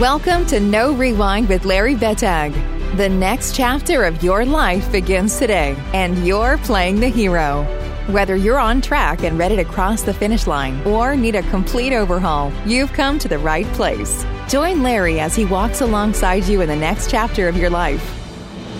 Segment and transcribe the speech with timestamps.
[0.00, 2.52] Welcome to No Rewind with Larry Betag.
[2.98, 7.62] The next chapter of your life begins today, and you're playing the hero.
[8.08, 11.94] Whether you're on track and ready to cross the finish line or need a complete
[11.94, 14.26] overhaul, you've come to the right place.
[14.48, 18.04] Join Larry as he walks alongside you in the next chapter of your life.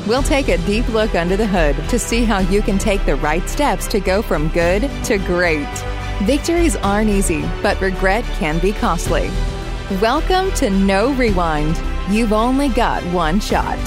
[0.07, 3.17] We'll take a deep look under the hood to see how you can take the
[3.17, 5.67] right steps to go from good to great.
[6.25, 9.31] Victories aren't easy, but regret can be costly.
[9.93, 11.81] Welcome to No Rewind.
[12.13, 13.79] You've only got one shot.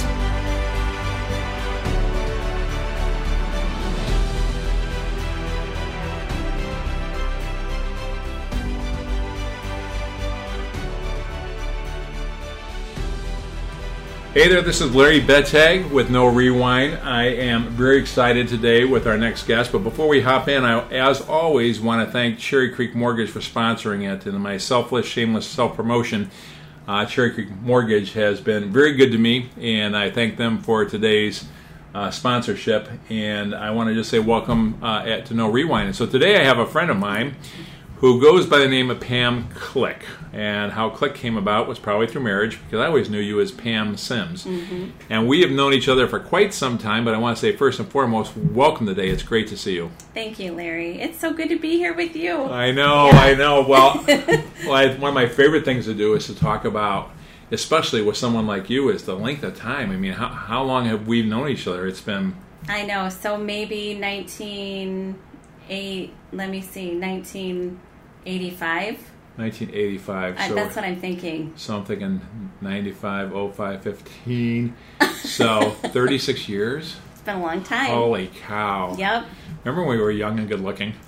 [14.31, 16.99] Hey there, this is Larry Betag with No Rewind.
[16.99, 20.87] I am very excited today with our next guest, but before we hop in, I,
[20.91, 25.47] as always, want to thank Cherry Creek Mortgage for sponsoring it and my selfless, shameless
[25.47, 26.29] self promotion.
[26.87, 30.85] Uh, Cherry Creek Mortgage has been very good to me, and I thank them for
[30.85, 31.45] today's
[31.95, 32.87] uh, sponsorship.
[33.09, 35.87] And I want to just say welcome uh, at, to No Rewind.
[35.87, 37.35] And so today I have a friend of mine
[37.99, 40.05] who goes by the name of Pam Click.
[40.31, 43.51] And how Click came about was probably through marriage because I always knew you as
[43.51, 44.45] Pam Sims.
[44.45, 44.91] Mm-hmm.
[45.09, 47.55] And we have known each other for quite some time, but I want to say
[47.55, 49.09] first and foremost, welcome today.
[49.09, 49.91] It's great to see you.
[50.13, 51.01] Thank you, Larry.
[51.01, 52.43] It's so good to be here with you.
[52.43, 53.19] I know, yeah.
[53.19, 53.67] I know.
[53.67, 57.11] Well, well I, one of my favorite things to do is to talk about,
[57.51, 59.91] especially with someone like you, is the length of time.
[59.91, 61.85] I mean, how, how long have we known each other?
[61.85, 62.35] It's been.
[62.69, 63.09] I know.
[63.09, 65.19] So maybe 19.
[65.69, 67.79] eight, let me see, 19.
[68.25, 68.99] 85.
[69.37, 70.37] 1985.
[70.37, 71.53] Uh, so that's what I'm thinking.
[71.55, 72.21] So I'm thinking
[72.61, 74.75] 95, 05, 15.
[75.15, 76.97] So 36 years.
[77.13, 77.87] It's been a long time.
[77.87, 78.95] Holy cow.
[78.97, 79.25] Yep.
[79.63, 80.93] Remember when we were young and good looking?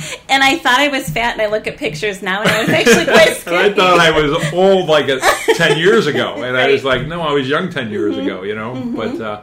[0.28, 2.68] and I thought I was fat, and I look at pictures now, and I was
[2.68, 3.56] actually quite skinny.
[3.56, 5.20] I thought I was old like a,
[5.54, 6.34] 10 years ago.
[6.34, 6.68] And right.
[6.68, 8.26] I was like, no, I was young 10 years mm-hmm.
[8.26, 8.74] ago, you know?
[8.74, 8.96] Mm-hmm.
[8.96, 9.42] But, uh,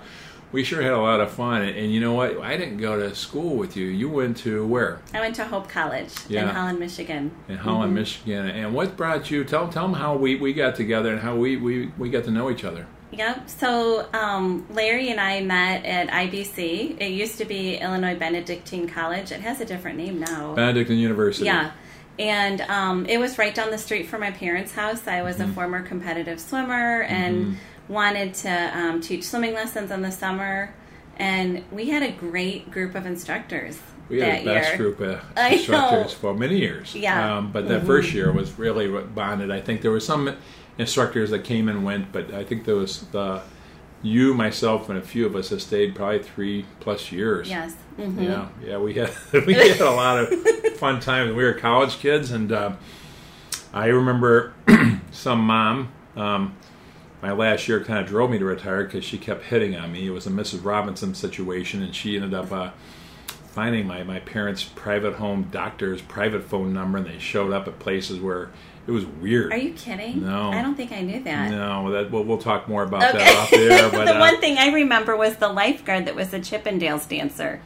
[0.52, 1.62] we sure had a lot of fun.
[1.62, 2.40] And, and, you know what?
[2.40, 3.86] I didn't go to school with you.
[3.86, 5.00] You went to where?
[5.14, 6.44] I went to Hope College yeah.
[6.44, 7.32] in Holland, Michigan.
[7.48, 7.96] In Holland, mm-hmm.
[7.96, 8.46] Michigan.
[8.48, 9.44] And what brought you?
[9.44, 12.32] Tell tell them how we, we got together and how we, we, we got to
[12.32, 12.88] know each other.
[13.12, 13.50] Yep.
[13.50, 17.00] So um, Larry and I met at IBC.
[17.00, 19.32] It used to be Illinois Benedictine College.
[19.32, 20.54] It has a different name now.
[20.56, 21.46] Benedictine University.
[21.46, 21.72] Yeah.
[22.20, 25.08] And um, it was right down the street from my parents' house.
[25.08, 25.52] I was mm-hmm.
[25.52, 27.46] a former competitive swimmer and.
[27.46, 27.56] Mm-hmm
[27.88, 30.74] wanted to um, teach swimming lessons in the summer,
[31.18, 33.80] and we had a great group of instructors.
[34.10, 34.78] We had the best year.
[34.78, 36.96] group of instructors for many years.
[36.96, 37.38] Yeah.
[37.38, 37.88] Um, but that mm-hmm.
[37.88, 39.52] first year was really what bonded.
[39.52, 40.36] I think there were some
[40.78, 43.42] instructors that came and went, but I think there was the
[44.04, 47.50] you, myself, and a few of us have stayed probably three plus years.
[47.50, 47.76] Yes.
[47.98, 48.24] Mm-hmm.
[48.24, 48.48] Yeah.
[48.64, 48.78] Yeah.
[48.78, 49.12] We had
[49.46, 50.30] we had a lot of
[50.78, 51.34] fun times.
[51.34, 52.74] We were college kids, and uh,
[53.74, 54.54] I remember
[55.12, 55.92] some mom.
[56.16, 56.56] Um,
[57.28, 60.08] my last year kind of drove me to retire because she kept hitting on me.
[60.08, 60.64] It was a Mrs.
[60.64, 62.72] Robinson situation, and she ended up uh,
[63.50, 67.80] finding my, my parents' private home doctor's private phone number, and they showed up at
[67.80, 68.50] places where
[68.88, 69.52] it was weird.
[69.52, 70.24] Are you kidding?
[70.24, 71.52] No, I don't think I knew that.
[71.52, 73.18] No, that we'll, we'll talk more about okay.
[73.18, 73.92] that off there.
[73.92, 77.60] But the uh, one thing I remember was the lifeguard that was a Chippendales dancer.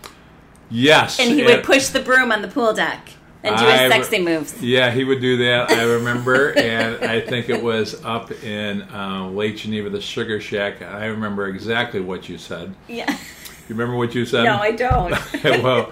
[0.71, 3.09] Yes, and he it, would push the broom on the pool deck
[3.43, 4.61] and do his sexy moves.
[4.61, 5.71] Yeah, he would do that.
[5.71, 10.81] I remember, and I think it was up in uh, Lake Geneva, the Sugar Shack.
[10.81, 12.73] I remember exactly what you said.
[12.87, 13.09] Yeah.
[13.09, 14.43] You remember what you said?
[14.43, 15.15] No, I don't.
[15.43, 15.91] well,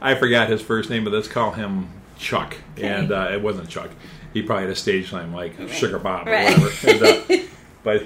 [0.00, 2.56] I forgot his first name, but let's call him Chuck.
[2.76, 2.88] Okay.
[2.88, 3.90] And uh, it wasn't Chuck.
[4.32, 5.70] He probably had a stage name like right.
[5.70, 6.58] Sugar Bob or right.
[6.58, 6.90] whatever.
[6.90, 7.44] And, uh,
[7.82, 8.04] but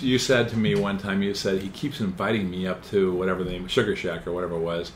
[0.00, 3.42] you said to me one time, you said he keeps inviting me up to whatever
[3.42, 4.92] the name, Sugar Shack or whatever it was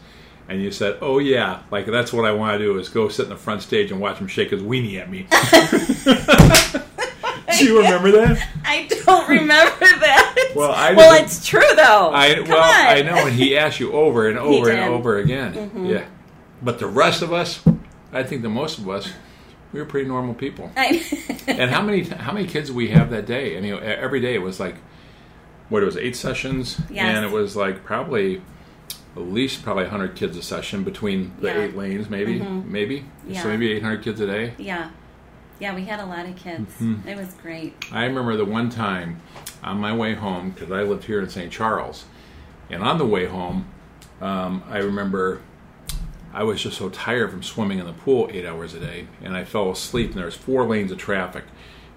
[0.48, 3.24] and you said, "Oh yeah, like that's what I want to do is go sit
[3.24, 5.26] in the front stage and watch him shake his weenie at me."
[7.58, 8.48] do you remember that?
[8.64, 10.52] I don't remember that.
[10.54, 12.12] Well, I well, it's true though.
[12.12, 12.96] I Come well, on.
[12.96, 15.54] I know, and he asked you over and over and over again.
[15.54, 15.86] Mm-hmm.
[15.86, 16.04] Yeah,
[16.62, 17.62] but the rest of us,
[18.12, 19.12] I think the most of us,
[19.72, 20.70] we were pretty normal people.
[20.76, 23.56] and how many how many kids we have that day?
[23.56, 24.76] And you know, every day it was like,
[25.68, 27.04] what it was eight sessions, yes.
[27.04, 28.42] and it was like probably
[29.16, 31.62] at least probably 100 kids a session between the yeah.
[31.62, 32.70] eight lanes, maybe, mm-hmm.
[32.70, 33.04] maybe.
[33.26, 33.42] Yeah.
[33.42, 34.54] So maybe 800 kids a day.
[34.58, 34.90] Yeah,
[35.58, 36.70] yeah, we had a lot of kids.
[36.74, 37.08] Mm-hmm.
[37.08, 37.74] It was great.
[37.90, 39.22] I remember the one time
[39.62, 41.50] on my way home because I lived here in St.
[41.50, 42.04] Charles,
[42.68, 43.66] and on the way home,
[44.20, 45.40] um, I remember
[46.34, 49.34] I was just so tired from swimming in the pool eight hours a day, and
[49.34, 50.10] I fell asleep.
[50.10, 51.44] And there was four lanes of traffic.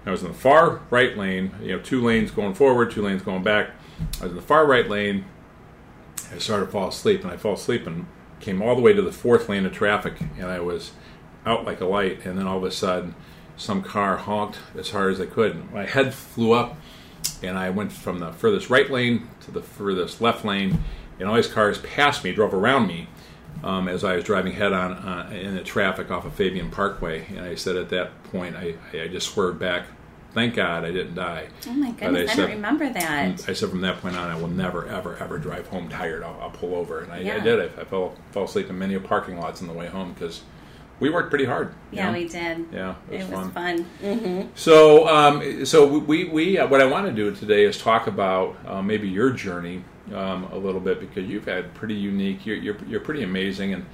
[0.06, 3.20] I was in the far right lane, you know, two lanes going forward, two lanes
[3.20, 3.72] going back.
[4.20, 5.26] I was in the far right lane
[6.32, 8.06] I started to fall asleep, and I fell asleep and
[8.40, 10.92] came all the way to the fourth lane of traffic, and I was
[11.44, 13.14] out like a light, and then all of a sudden,
[13.56, 15.54] some car honked as hard as I could.
[15.54, 16.76] And my head flew up,
[17.42, 20.82] and I went from the furthest right lane to the furthest left lane,
[21.18, 23.08] and all these cars passed me, drove around me.
[23.64, 27.26] Um, as I was driving head on uh, in the traffic off of Fabyan Parkway,
[27.26, 29.86] and I said at that point, I, I just swerved back.
[30.32, 31.48] Thank God I didn't die.
[31.66, 33.48] Oh my goodness, I, said, don't remember that.
[33.48, 36.22] I said from that point on, I will never, ever, ever drive home tired.
[36.22, 37.36] I'll, I'll pull over, and I, Yeah.
[37.36, 37.60] I did.
[37.60, 40.42] I, I fell fell asleep in many parking lots on the way home because
[41.00, 41.74] we worked pretty hard.
[41.90, 42.18] Yeah, know?
[42.18, 42.66] we did.
[42.72, 43.84] Yeah, it was, It was fun.
[43.84, 43.84] fun.
[44.18, 48.06] hmm So, um, so we, we uh, what I want to do today is talk
[48.06, 49.82] about uh, maybe your journey
[50.14, 52.46] um, a little bit because you've had pretty unique.
[52.46, 53.86] You're you're, you're pretty amazing, and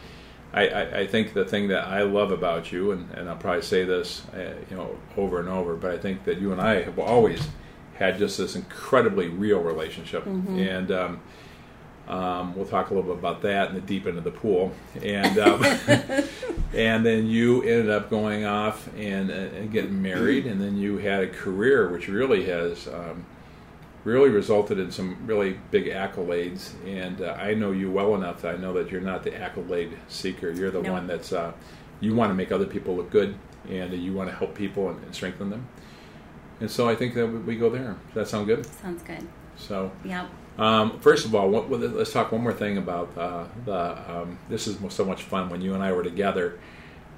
[0.52, 3.62] I, I, I think the thing that I love about you, and, and I'll probably
[3.62, 6.82] say this, uh, you know, over and over, but I think that you and I
[6.82, 7.48] have always
[7.94, 10.26] had just this incredibly real relationship,
[10.58, 10.90] and.
[10.90, 11.20] Um,
[12.08, 14.72] um, we'll talk a little bit about that in the deep end of the pool,
[15.02, 15.64] and um,
[16.74, 20.98] and then you ended up going off and, uh, and getting married, and then you
[20.98, 23.26] had a career which really has um,
[24.06, 26.70] really resulted in some really big accolades.
[26.86, 29.98] And uh, I know you well enough that I know that you're not the accolade
[30.08, 30.50] seeker.
[30.52, 30.92] You're the No.
[30.92, 31.52] one that's uh,
[32.00, 33.34] you want to make other people look good,
[33.68, 35.66] and you want to help people and, and strengthen them.
[36.60, 37.96] And so I think that we go there.
[38.06, 38.64] Does that sound good?
[38.64, 39.26] Sounds good.
[39.56, 39.90] So.
[40.04, 40.26] Yep.
[40.58, 44.10] Um, first of all, what- let's talk one more thing about uh, the.
[44.10, 46.58] Um, this is so much fun when you and I were together.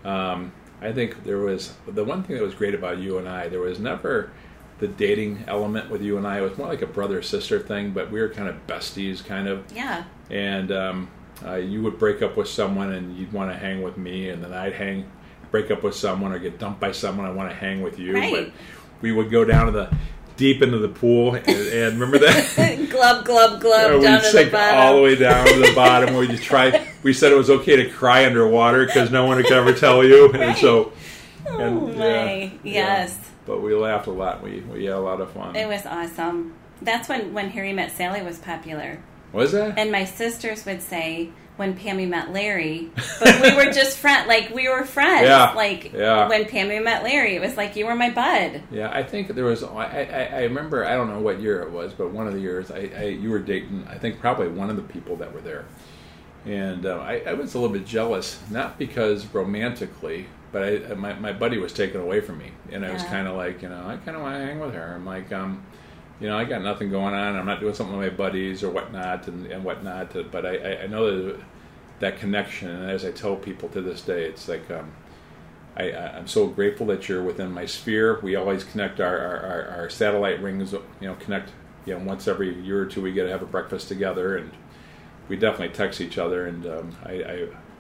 [0.05, 3.49] Um, I think there was the one thing that was great about you and I.
[3.49, 4.31] There was never
[4.79, 6.39] the dating element with you and I.
[6.39, 9.49] It was more like a brother sister thing, but we were kind of besties, kind
[9.49, 9.65] of.
[9.75, 10.05] Yeah.
[10.31, 11.11] And um,
[11.45, 14.43] uh, you would break up with someone, and you'd want to hang with me, and
[14.43, 15.07] then I'd hang,
[15.51, 17.27] break up with someone, or get dumped by someone.
[17.27, 18.33] I want to hang with you, Right.
[18.33, 18.53] but
[19.01, 19.91] we would go down to the
[20.37, 22.87] deep into the pool, and, and remember that.
[22.91, 24.79] glub, glub, glub, Yeah, down we'd to the sink bottom.
[24.79, 26.15] all the way down to the bottom.
[26.15, 29.51] Where you try, we said it was okay to cry underwater because no one could
[29.51, 30.57] ever tell you, and Right.
[30.57, 30.93] so.
[31.51, 33.19] Oh and, my, yeah, yes.
[33.21, 33.28] yeah.
[33.49, 34.43] But we laughed a lot.
[34.43, 35.57] We we had a lot of fun.
[35.57, 36.55] It was awesome.
[36.83, 39.01] That's when when Harry met Sally was popular.
[39.33, 39.79] was that?
[39.79, 42.91] And my sisters would say when Pammy met Larry,
[43.21, 45.27] but we were just friend like we were friends.
[45.27, 46.29] Yeah, Like yeah.
[46.29, 48.63] when Pammy met Larry, it was like you were my bud.
[48.71, 49.63] Yeah, I think there was.
[49.65, 50.85] I, I, I remember.
[50.85, 53.31] I don't know what year it was, but one of the years I, I you
[53.31, 53.87] were dating.
[53.89, 55.65] I think probably one of the people that were there,
[56.47, 61.13] and uh, I, I was a little bit jealous, not because romantically, but I, my
[61.15, 63.87] my buddy was taken away from me, and I was kind of like, you know,
[63.87, 64.93] I kind of want to hang with her.
[64.95, 65.63] I'm like, um,
[66.21, 67.37] you know, I got nothing going on.
[67.37, 70.17] I'm not doing something with my buddies or whatnot and, and whatnot.
[70.33, 71.41] But I, I, I know that
[72.01, 74.71] that connection, and as I tell people to this day, it's like.
[74.71, 74.93] Um,
[75.77, 78.19] I, I- I'm so grateful that you're within my sphere.
[78.21, 81.51] We always connect our, our, our, our satellite rings, you know, connect,
[81.87, 84.51] you know, once every year or two we get to have a breakfast together and
[85.29, 86.47] we definitely text each other.
[86.47, 87.13] And um, I,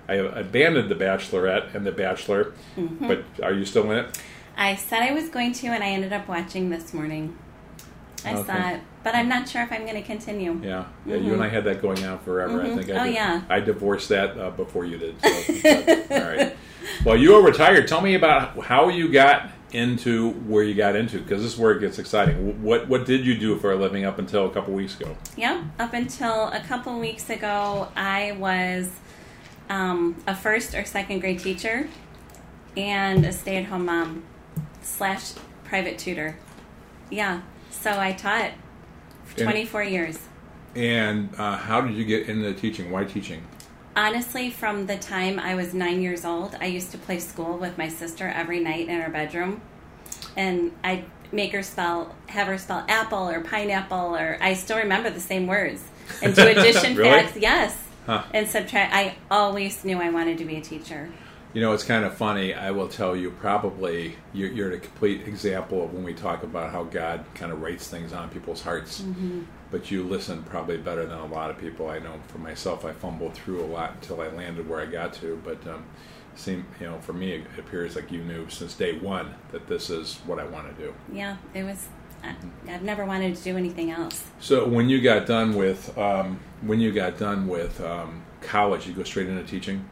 [0.08, 3.08] I, I abandoned The Bachelorette and The Bachelor, Mm-hmm.
[3.08, 4.18] but are you still in it?
[4.56, 7.36] I said I was going to, and I ended up watching this morning.
[8.24, 8.46] I Okay.
[8.52, 10.60] saw it, but I'm not sure if I'm going to continue.
[10.64, 11.14] Yeah, yeah.
[11.16, 12.60] You and I had that going on forever.
[12.62, 12.76] I Mhm.
[12.76, 12.90] think.
[12.90, 13.42] I Oh, did- yeah.
[13.48, 15.14] I divorced that uh, before you did.
[15.22, 15.28] So,
[16.10, 16.56] all right.
[17.04, 17.86] Well, you are retired.
[17.86, 21.72] Tell me about how you got into where you got into because this is where
[21.72, 22.62] it gets exciting.
[22.62, 25.16] What What did you do for a living up until a couple weeks ago?
[25.36, 28.90] Yeah, Up until a couple weeks ago, I was
[29.68, 31.88] um, a first or second grade teacher
[32.76, 34.24] and a stay at home mom
[34.82, 35.32] slash
[35.64, 36.36] private tutor.
[37.10, 37.42] Yeah.
[37.70, 38.52] So I taught
[39.24, 40.18] for 24 years.
[40.74, 42.90] And uh, how did you get into teaching?
[42.90, 43.42] Why teaching?
[43.98, 47.76] Honestly, from the time I was nine years old, I used to play school with
[47.76, 49.60] my sister every night in her bedroom.
[50.36, 55.10] And I'd make her spell, have her spell apple or pineapple, or I still remember
[55.10, 55.82] the same words.
[56.22, 57.10] And do addition Really?
[57.10, 57.76] facts, yes.
[58.06, 58.22] Huh.
[58.32, 58.94] And subtract.
[58.94, 61.10] I always knew I wanted to be a teacher.
[61.52, 62.54] You know, it's kind of funny.
[62.54, 66.70] I will tell you, probably you're, you're a complete example of when we talk about
[66.70, 69.00] how God kind of writes things on people's hearts.
[69.00, 69.42] Mm-hmm.
[69.70, 71.88] But you listen probably better than a lot of people.
[71.90, 75.12] I know for myself, I fumbled through a lot until I landed where I got
[75.14, 75.40] to.
[75.44, 75.84] But um,
[76.34, 79.90] seem, you know, for me, it appears like you knew since day one that this
[79.90, 80.94] is what I want to do.
[81.12, 81.88] Yeah, it was.
[82.24, 82.34] I,
[82.68, 84.24] I've never wanted to do anything else.
[84.40, 88.94] So when you got done with um, when you got done with um, college, you
[88.94, 89.84] go straight into teaching.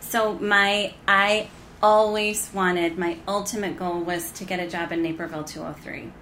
[0.00, 1.48] So my, I
[1.82, 6.12] always wanted my ultimate goal was to get a job in Naperville 203,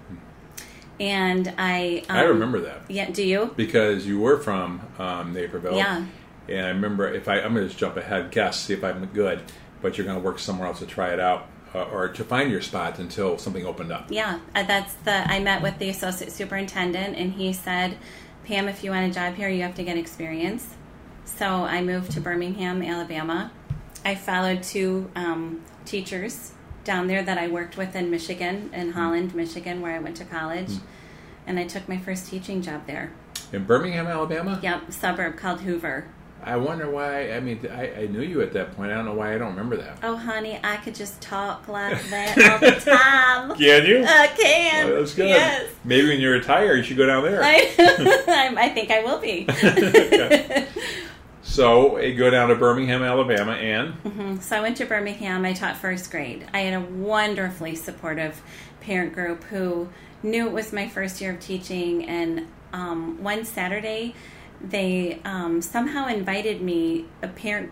[1.00, 2.04] and I.
[2.08, 2.82] Um, I remember that.
[2.88, 3.10] Yeah.
[3.10, 3.52] Do you?
[3.56, 5.76] because you were from um, Naperville.
[5.76, 6.04] Yeah.
[6.48, 9.06] And I remember if I, I'm going to just jump ahead, guess, see if I'm
[9.06, 9.40] good,
[9.80, 12.50] but you're going to work somewhere else to try it out uh, or to find
[12.50, 14.06] your spot until something opened up.
[14.10, 15.30] Yeah, uh, that's the.
[15.30, 17.96] I met with the associate superintendent, and he said,
[18.44, 20.74] "Pam, if you want a job here, you have to get experience."
[21.24, 23.50] So I moved to Birmingham, Alabama.
[24.04, 26.52] I followed two um, teachers
[26.84, 28.98] down there that I worked with in Michigan, in mm-hmm.
[28.98, 30.68] Holland, Michigan, where I went to college.
[30.68, 30.86] Mm-hmm.
[31.46, 33.12] And I took my first teaching job there.
[33.52, 34.58] In Birmingham, Alabama?
[34.62, 36.06] Yep, suburb called Hoover.
[36.46, 37.32] I wonder why.
[37.32, 38.92] I mean, I, I knew you at that point.
[38.92, 39.98] I don't know why I don't remember that.
[40.02, 43.56] Oh, honey, I could just talk like that all the time.
[43.58, 44.04] Can you?
[44.06, 44.86] I can.
[44.86, 45.28] Oh, that's good.
[45.28, 45.70] Yes.
[45.84, 47.42] Maybe when you retire, you should go down there.
[47.42, 47.74] I,
[48.58, 49.46] I think I will be.
[51.44, 54.42] So I go down to Birmingham, Alabama, and Mhm.
[54.42, 55.44] So I went to Birmingham.
[55.44, 56.46] I taught first grade.
[56.54, 58.42] I had a wonderfully supportive
[58.80, 59.88] parent group who
[60.22, 62.08] knew it was my first year of teaching.
[62.08, 64.14] And um, one Saturday,
[64.60, 67.04] they um, somehow invited me.
[67.22, 67.70] A parent,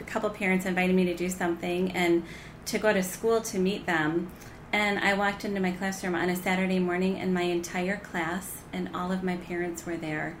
[0.00, 2.22] a couple parents invited me to do something and
[2.66, 4.30] to go to school to meet them.
[4.72, 8.90] And I walked into my classroom on a Saturday morning, and my entire class and
[8.94, 10.36] all of my parents were there.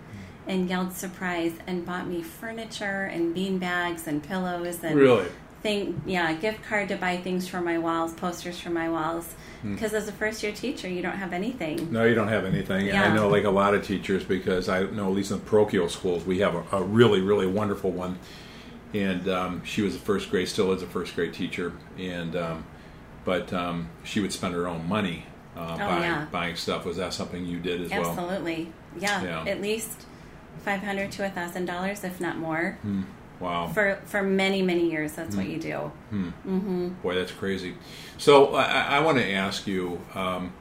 [0.46, 5.26] And yelled surprise and bought me furniture and bean bags and pillows and really,
[5.62, 9.94] thing yeah gift card to buy things for my walls posters for my walls because
[9.94, 12.90] as a first year teacher you don't have anything no, you don't have anything.
[12.90, 15.88] And I know like a lot of teachers because I know at least in parochial
[15.88, 18.18] schools we have a, a really, really wonderful one.
[18.92, 22.64] And um, she was a first grade, still is a first grade teacher, and um,
[23.24, 26.26] but um, she would spend her own money uh, buying yeah.
[26.30, 26.84] buying stuff.
[26.84, 28.10] Was that something you did as well?
[28.10, 29.50] absolutely yeah, Yeah.
[29.50, 30.06] at least
[30.60, 32.78] 500 to a thousand dollars if not more
[33.40, 33.68] Wow.
[33.68, 35.90] for for many many years that's what you do
[37.02, 37.74] Boy, that's crazy.
[38.18, 40.00] So I, I want to ask you.
[40.14, 40.52] Um,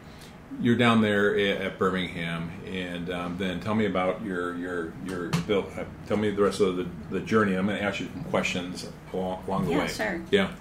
[0.61, 5.65] you're down there at, Birmingham, and um, then tell me about your your your bill.
[5.75, 7.55] Uh, tell me the rest of the, the journey.
[7.55, 9.87] I'm going to ask you some questions along, along the Yeah, way.
[9.87, 10.21] sure.
[10.29, 10.51] Yeah.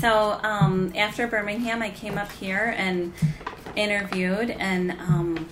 [0.00, 3.12] So um, after Birmingham, I came up here and
[3.74, 5.48] interviewed and um,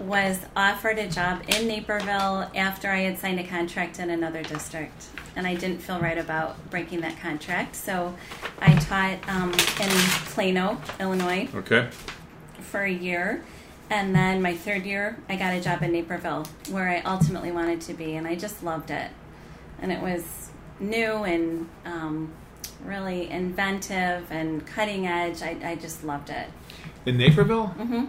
[0.00, 5.06] was offered a job in Naperville after I had signed a contract in another district.
[5.36, 7.76] And I didn't feel right about breaking that contract.
[7.76, 8.14] So
[8.60, 9.90] I taught um, in
[10.32, 11.88] Plano, Illinois Okay.
[12.60, 13.44] for a year.
[13.90, 17.80] And then my third year, I got a job in Naperville where I ultimately wanted
[17.82, 18.16] to be.
[18.16, 19.10] And I just loved it.
[19.82, 22.32] And it was new and um,
[22.84, 25.42] really inventive and cutting edge.
[25.42, 26.48] I, I just loved it.
[27.06, 28.06] In Naperville, hmm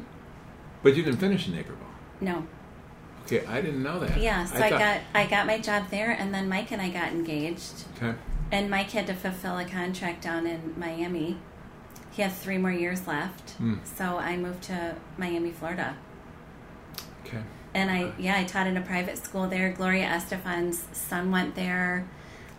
[0.84, 1.78] but you didn't finish in Naperville.
[2.20, 2.46] No.
[3.26, 4.18] Okay, I didn't know that.
[4.20, 6.90] Yeah, so I, thought- got I got my job there, and then Mike and I
[6.90, 7.86] got engaged.
[7.98, 8.18] Okay.
[8.52, 11.38] And Mike had to fulfill a contract down in Miami.
[12.12, 13.76] He has three more years left, Hmm.
[13.86, 15.96] so I moved to Miami, Florida.
[17.26, 17.40] Okay.
[17.74, 19.72] And I, yeah, I taught in a private school there.
[19.72, 22.06] Gloria Estefan's son went there.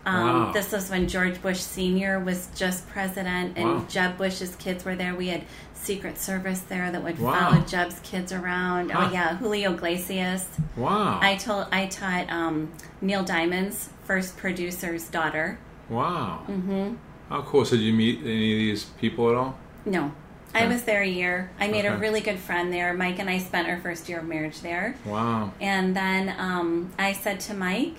[0.05, 0.51] Um, Wow.
[0.51, 2.19] This was when George Bush Sr.
[2.19, 3.85] was just president, and Wow.
[3.87, 5.13] Jeb Bush's kids were there.
[5.13, 5.43] We had
[5.83, 7.49] Secret Service there that would Wow.
[7.51, 8.91] follow Jeb's kids around.
[8.91, 9.07] Huh.
[9.09, 10.47] Oh yeah, Julio Iglesias.
[10.77, 11.19] Wow.
[11.21, 12.71] I told I taught um,
[13.01, 15.59] Neil Diamond's first producer's daughter.
[15.89, 16.43] wow.
[16.45, 16.93] hmm
[17.29, 17.65] How cool.
[17.65, 19.57] So did you meet any of these people at all?
[19.85, 20.13] No,
[20.53, 21.49] I was there a year.
[21.59, 22.93] I made a really good friend there.
[22.93, 24.95] Mike and I spent our first year of marriage there.
[25.05, 25.51] Wow.
[25.59, 27.95] And then um, I said to Mike,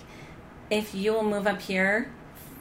[0.71, 2.11] if you will move up here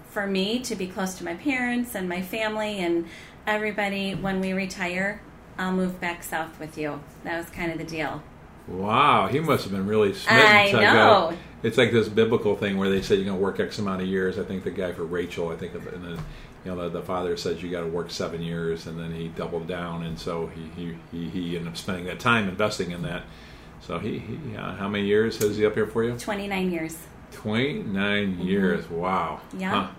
[0.09, 3.05] for me to be close to my parents and my family and
[3.45, 5.21] everybody when we retire,
[5.57, 7.01] I'll move back south with you.
[7.23, 8.21] That was kind of the deal.
[8.67, 10.45] Wow, he must have been really smitten.
[10.45, 11.37] I to go- know.
[11.63, 14.07] It's like this biblical thing where they said you're going to work X amount of
[14.07, 14.37] years.
[14.37, 16.17] I think the guy for Rachel, I think, of and then
[16.65, 19.29] you know the, the father says you got to work seven years, and then he
[19.29, 23.01] doubled down, and so he he, he, he ended up spending that time investing in
[23.03, 23.23] that.
[23.81, 26.17] So he, he uh, how many years has he up here for you?
[26.17, 26.97] 29 years.
[27.31, 27.81] Twenty
[28.43, 28.89] years.
[28.89, 29.41] Wow.
[29.49, 29.59] Mm-hmm.
[29.59, 29.89] Yeah.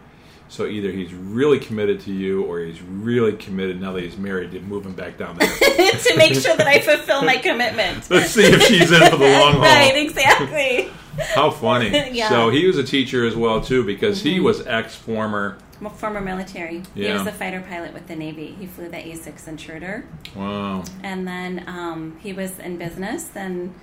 [0.55, 4.53] So either he's really committed to you, or he's really committed now that he's married
[4.53, 5.49] to moving back down there.
[5.59, 8.09] to make sure that I fulfill my commitment.
[8.11, 9.63] Let's see if she's in for the long haul.
[9.63, 10.93] right, exactly.
[11.35, 11.89] How funny.
[11.89, 12.29] Yeah.
[12.29, 12.35] Mm-hmm.
[12.35, 15.59] So he was a teacher as well too because he was ex former.
[15.97, 16.85] Former military.
[16.95, 17.09] Yeah.
[17.09, 18.55] He was a fighter pilot with the Navy.
[18.57, 20.07] He flew the A6 intruder.
[20.37, 20.85] Wow.
[21.03, 23.29] And then um, he was in business.
[23.35, 23.75] And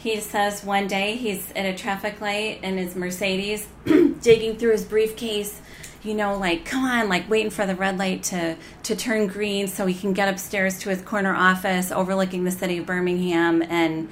[0.00, 3.68] he says one day he's at a traffic light in his Mercedes,
[4.20, 5.60] digging through his briefcase,
[6.02, 9.68] you know, like, come on, like waiting for the red light to, to turn green
[9.68, 13.62] so he can get upstairs to his corner office overlooking the city of Birmingham.
[13.62, 14.08] And,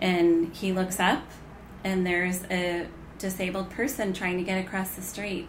[0.00, 1.22] and he looks up,
[1.82, 2.86] and there's a
[3.18, 5.48] disabled person trying to get across the street.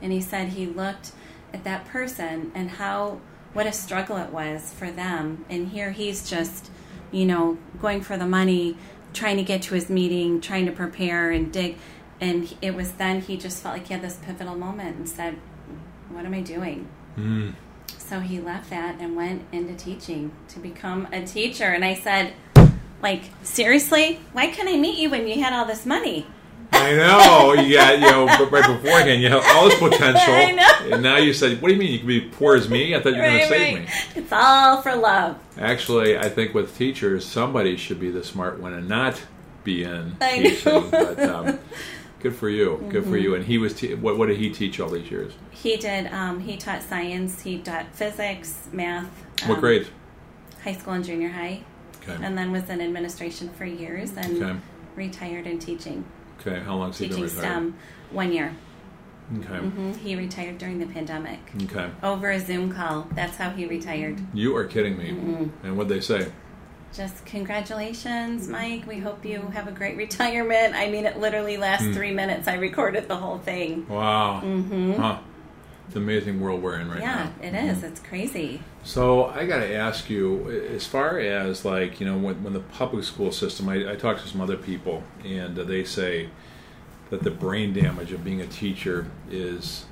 [0.00, 1.12] And he said he looked
[1.52, 3.20] at that person and how
[3.52, 5.44] what a struggle it was for them.
[5.48, 6.70] And here he's just,
[7.10, 8.76] you know, going for the money,
[9.12, 11.78] trying to get to his meeting, trying to prepare and dig.
[12.20, 15.36] And it was then he just felt like he had this pivotal moment and said,
[16.10, 16.88] What am I doing?
[17.16, 17.54] Mm.
[17.98, 21.64] So he left that and went into teaching to become a teacher.
[21.64, 22.34] And I said,
[23.02, 24.20] like, seriously?
[24.32, 26.26] Why couldn't I meet you when you had all this money?
[26.72, 27.52] I know.
[27.52, 30.94] You got you know, right beforehand, you have all this potential, I know.
[30.94, 33.00] and now you said, "What do you mean you can be poor as me?" I
[33.00, 33.84] thought you were going to save right.
[33.86, 33.92] me.
[34.16, 35.38] It's all for love.
[35.58, 39.22] Actually, I think with teachers, somebody should be the smart one and not
[39.62, 40.50] be in I know.
[40.50, 40.90] teaching.
[40.90, 41.58] But um,
[42.24, 42.82] good for you.
[42.88, 43.34] Good for you.
[43.34, 43.74] And he was.
[43.74, 45.34] Te- what, what did he teach all these years?
[45.50, 46.10] He did.
[46.12, 47.42] Um, he taught science.
[47.42, 49.06] He taught physics, math.
[49.46, 49.86] what um, grade?
[50.64, 51.60] High school and junior high,
[52.02, 52.16] Okay.
[52.24, 54.58] and then was in administration for years and Okay.
[54.96, 56.04] retired in teaching,
[56.40, 56.60] Okay.
[56.60, 57.38] How long has he been retired?
[57.38, 57.76] STEM.
[58.10, 58.56] One year.
[59.38, 59.58] Okay.
[59.58, 61.90] hmm He retired during the pandemic Okay.
[62.02, 63.06] over a Zoom call.
[63.14, 64.18] That's how he retired.
[64.32, 65.10] You are kidding me.
[65.10, 65.66] Mm-hmm.
[65.66, 66.32] And what they say?
[66.94, 68.86] Just congratulations, Mike.
[68.86, 70.74] We hope you have a great retirement.
[70.74, 71.92] I mean, it literally lasts Hmm.
[71.92, 72.46] three minutes.
[72.46, 73.86] I recorded the whole thing.
[73.88, 74.40] Wow.
[74.96, 75.18] Huh.
[75.86, 77.32] It's an amazing world we're in right yeah, now.
[77.42, 77.82] Yeah, it is.
[77.82, 78.62] It's crazy.
[78.84, 82.60] So I got to ask you, as far as like you know, when, when the
[82.60, 86.28] public school system, I, I talk to some other people, and uh, they say
[87.10, 89.84] that the brain damage of being a teacher is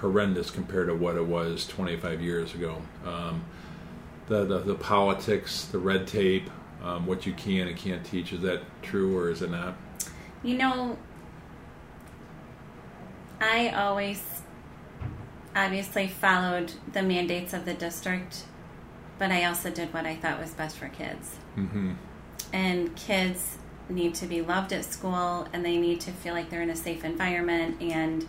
[0.00, 2.82] horrendous compared to what it was 25 years ago.
[3.04, 3.44] Um,
[4.30, 6.48] the, the the politics, the red tape,
[6.82, 8.32] um, what you can and can't teach.
[8.32, 9.74] Is that true or is it not?
[10.44, 10.98] You know,
[13.40, 14.22] I always
[15.54, 18.44] obviously followed the mandates of the district,
[19.18, 21.34] but I also did what I thought was best for kids.
[21.56, 21.94] Mm-hmm.
[22.52, 23.58] And kids
[23.88, 26.76] need to be loved at school and they need to feel like they're in a
[26.76, 28.28] safe environment and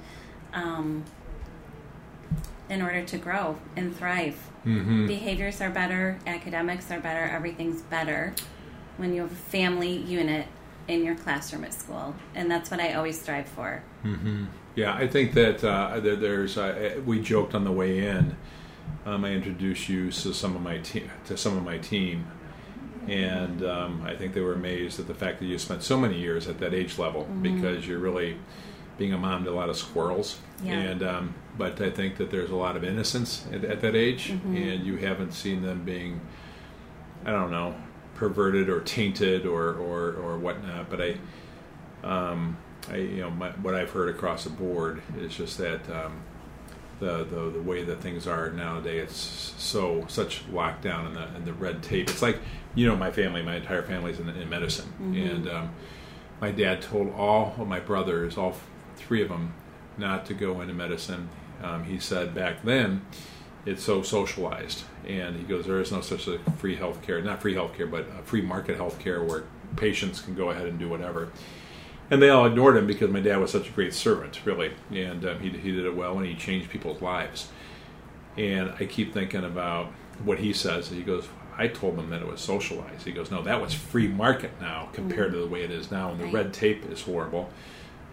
[0.53, 1.05] um,
[2.71, 4.37] in order to grow and thrive.
[4.65, 5.05] Mm-hmm.
[5.05, 8.33] Behaviors are better, academics are better, everything's better
[8.95, 10.47] when you have a family unit
[10.87, 12.15] in your classroom at school.
[12.33, 13.83] And that's what I always strive for.
[14.03, 16.57] hmm Yeah, I think that uh, there's.
[16.57, 18.37] Uh, we joked on the way in.
[19.05, 22.25] Um, I introduced you to some of my te- to some of my team,
[23.07, 26.17] and um, I think they were amazed at the fact that you spent so many
[26.17, 28.37] years at that age level because you're really
[28.97, 30.39] being a mom to a lot of squirrels.
[30.63, 30.73] Yeah.
[30.73, 34.31] And um, but I think that there's a lot of innocence at, at that age,
[34.31, 36.19] and you haven't seen them being,
[37.23, 37.75] I don't know,
[38.15, 40.89] perverted or tainted or or, or whatnot.
[40.89, 41.17] But I
[42.03, 42.57] um,
[42.89, 46.21] I, you know, my, what I've heard across the board is just that um,
[46.99, 51.45] the, the the way that things are nowadays, it's so such lockdown and the and
[51.45, 52.09] the red tape.
[52.09, 52.39] It's like
[52.73, 55.75] you know, my family, my entire family's in, in medicine, and um,
[56.39, 58.55] my dad told all of my brothers, all
[58.95, 59.53] three of them,
[59.99, 61.29] not to go into medicine.
[61.61, 63.05] Um, he said back then,
[63.65, 67.41] it's so socialized, and he goes, there is no such a free health care, not
[67.41, 69.43] free health care, but uh, free market health care where
[69.75, 71.31] patients can go ahead and do whatever.
[72.09, 75.23] And they all ignored him because my dad was such a great servant, really, and
[75.25, 77.49] um, he, he did it well, and he changed people's lives.
[78.37, 79.87] And I keep thinking about
[80.23, 80.89] what he says.
[80.89, 83.05] He goes, I told them that it was socialized.
[83.05, 86.11] He goes, no, that was free market now compared to the way it is now,
[86.11, 87.49] and the red tape is horrible.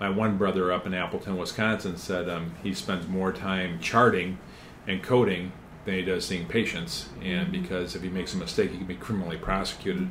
[0.01, 4.39] My one brother up in Appleton, Wisconsin, said um, he spends more time charting
[4.87, 5.53] and coding
[5.85, 8.95] than he does seeing patients, and because if he makes a mistake, he can be
[8.95, 10.09] criminally prosecuted.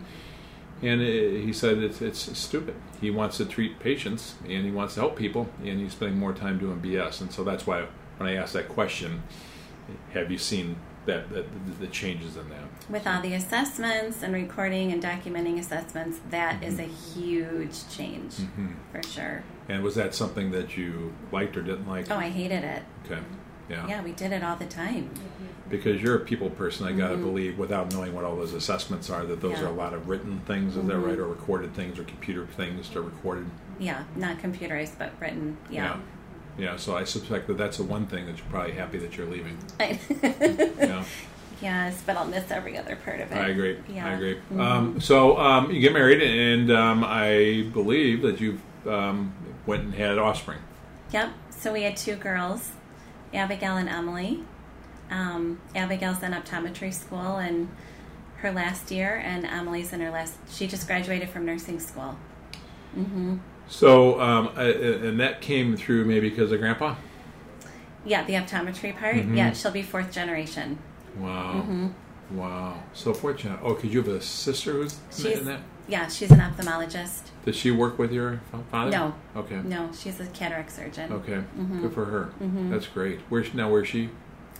[0.81, 2.75] And uh he said it's, it's stupid.
[3.01, 6.33] He wants to treat patients and he wants to help people, and he's spending more
[6.33, 7.21] time doing BS.
[7.21, 7.85] And so that's why
[8.17, 9.23] when I asked that question,
[10.13, 12.63] have you seen that, that the, the changes in that?
[12.89, 18.33] With all the assessments and recording and documenting assessments, that is a huge change
[18.91, 19.43] for sure.
[19.69, 22.09] And was that something that you liked or didn't like?
[22.09, 22.83] Oh, I hated it.
[23.05, 23.19] Okay.
[23.69, 23.85] Yeah.
[23.87, 25.09] Yeah, we did it all the time.
[25.69, 29.09] Because you're a people person, I got to believe, without knowing what all those assessments
[29.09, 29.61] are, that those Mm-hmm.
[29.63, 29.67] Yeah.
[29.69, 29.79] Mm-hmm.
[29.79, 31.17] are a lot of written things, is that right?
[31.19, 33.45] Or recorded things, or computer things that are recorded.
[33.77, 35.57] Yeah, not computerized, but written.
[35.69, 35.83] Yeah.
[35.83, 35.99] Yeah.
[36.59, 39.27] Yeah, so I suspect that that's the one thing that you're probably happy that you're
[39.27, 39.57] leaving.
[39.79, 41.03] Yeah,
[41.61, 43.35] yes, but I'll miss every other part of it.
[43.35, 43.77] I agree.
[43.89, 44.07] Yeah.
[44.07, 44.39] I agree.
[44.53, 44.59] Mhm.
[44.61, 49.33] Um, so um, you get married, and um, I believe that you um,
[49.67, 50.59] went and had offspring.
[51.11, 51.31] Yep.
[51.51, 52.71] So we had two girls,
[53.33, 54.43] Abigail and Emily.
[55.11, 57.69] Um, Abigail's in optometry school and
[58.37, 60.35] her last year, and Emily's in her last.
[60.49, 62.17] She just graduated from nursing school.
[62.97, 63.37] Mm-hmm.
[63.67, 66.95] So, um, I, and that came through maybe because of Grandpa.
[68.05, 69.15] Yeah, the optometry part.
[69.15, 69.35] Mhm.
[69.35, 70.77] Yeah, she'll be fourth generation.
[71.17, 71.55] Wow.
[71.55, 72.37] Mm-hmm.
[72.37, 72.83] Wow.
[72.93, 73.59] So fortunate.
[73.61, 75.61] Oh, because you have a sister who's She's in that.
[75.87, 77.21] Yeah, she's an ophthalmologist.
[77.45, 78.91] Does she work with your father?
[78.91, 79.13] No.
[79.35, 79.61] Okay.
[79.63, 81.11] No, she's a cataract surgeon.
[81.13, 81.41] Okay.
[81.57, 81.81] Mhm.
[81.81, 82.29] Good for her.
[82.41, 82.69] Mhm.
[82.69, 83.19] That's great.
[83.29, 83.69] Where's now?
[83.71, 84.09] Where's she?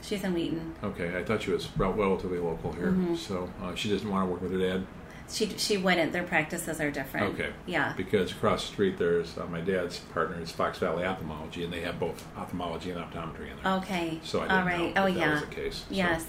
[0.02, 0.74] She's in Wheaton.
[0.84, 1.18] Okay.
[1.18, 2.92] I thought she was relatively local here.
[2.92, 3.18] Mhm.
[3.18, 4.86] So uh, she doesn't want to work with her dad
[5.30, 6.14] She she wouldn't.
[6.14, 7.34] Their practices are different.
[7.34, 7.50] Okay.
[7.66, 7.92] Yeah.
[7.98, 11.82] because across the street there's uh, my dad's partner is Fox Valley Ophthalmology, and they
[11.82, 13.74] have both ophthalmology and optometry in there.
[13.80, 14.20] Okay.
[14.24, 14.96] So I didn't right.
[14.96, 15.32] know oh that yeah.
[15.34, 15.76] was the case.
[15.80, 16.26] So- Yes.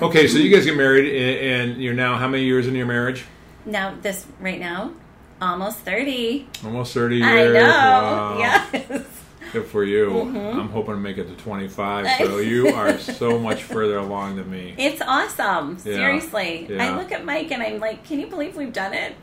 [0.00, 2.86] Okay, so you guys get married, and, and you're now how many years into your
[2.86, 3.24] marriage?
[3.68, 4.92] Now this right now,
[5.40, 6.48] Almost 30.
[6.64, 7.28] Almost 30 years.
[7.28, 7.60] I know.
[7.62, 8.38] Wow.
[8.38, 9.06] Yes.
[9.52, 10.10] Good for you.
[10.10, 10.58] Mm-hmm.
[10.58, 14.50] I'm hoping to make it to 25, so you are so much further along than
[14.50, 14.74] me.
[14.76, 15.78] It's awesome.
[15.78, 16.66] Seriously.
[16.68, 16.84] Yeah.
[16.84, 19.14] I look at Mike and I'm like, can you believe we've done it?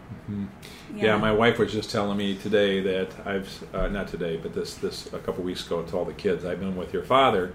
[0.95, 1.17] Yeah.
[1.17, 5.13] my wife was just telling me today that I've uh, not today, but this this
[5.13, 6.45] a couple weeks ago to all the kids.
[6.45, 7.53] I've been with your father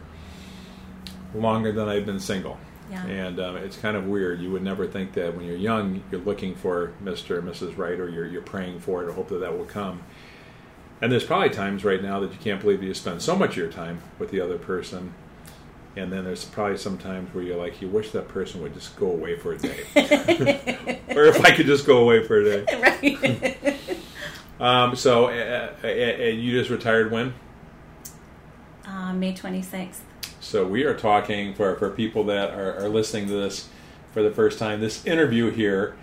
[1.35, 2.59] longer than I've been single,
[2.91, 3.07] Yeah.
[3.07, 4.41] and um, it's kind of weird.
[4.41, 7.77] You would never think that when you're young, you're looking for Mister or Mrs.
[7.79, 10.03] Right, or you're you're praying for it, or hope that that will come.
[11.03, 13.57] And there's probably times right now that you can't believe you spend so much of
[13.57, 15.15] your time with the other person.
[15.97, 18.97] And then there's probably some times where you're like, you wish that person would just
[18.97, 19.81] go away for a day.
[21.17, 22.65] or if I could just go away for a day.
[23.03, 23.77] right.
[24.61, 27.33] Um, so, uh, uh, uh, you just retired when?
[28.87, 30.01] uh, May 26th.
[30.41, 33.69] So, we are talking for, for people that are, are listening to this
[34.13, 34.81] for the first time.
[34.81, 35.97] This interview here,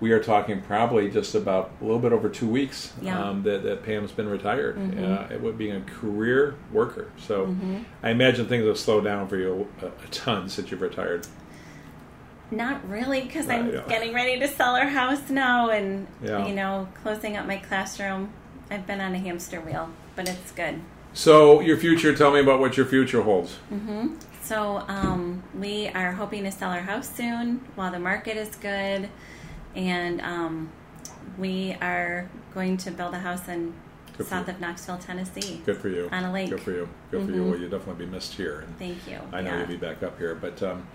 [0.00, 3.22] we are talking probably just about a little bit over two weeks Yeah.
[3.22, 4.76] um, that, that Pam's been retired.
[4.76, 5.30] Mhm.
[5.30, 7.10] Uh, it would be a career worker.
[7.18, 7.84] So, Mhm.
[8.02, 11.26] I imagine things have slowed down for you a, a ton since you've retired.
[12.50, 13.82] Not really, because I'm yeah.
[13.88, 16.46] getting ready to sell our house now and, Yeah.
[16.46, 18.30] you know, closing up my classroom.
[18.70, 20.80] I've been on a hamster wheel, but it's good.
[21.14, 23.56] So, your future, tell me about what your future holds.
[23.68, 28.56] hmm So um, we are hoping to sell our house soon while the market is
[28.56, 29.08] good,
[29.76, 30.70] and um,
[31.38, 33.74] we are going to build a house in
[34.18, 35.62] Good south of Knoxville, Tennessee.
[35.64, 36.08] Good for you.
[36.12, 36.50] On a lake.
[36.50, 36.88] Good for you.
[37.10, 37.42] Good for you.
[37.42, 37.50] Mhm.
[37.50, 38.60] Well, you'll definitely be missed here.
[38.60, 39.18] And Thank you.
[39.32, 39.58] I know Yeah.
[39.60, 40.34] you'll be back up here.
[40.34, 40.86] But um,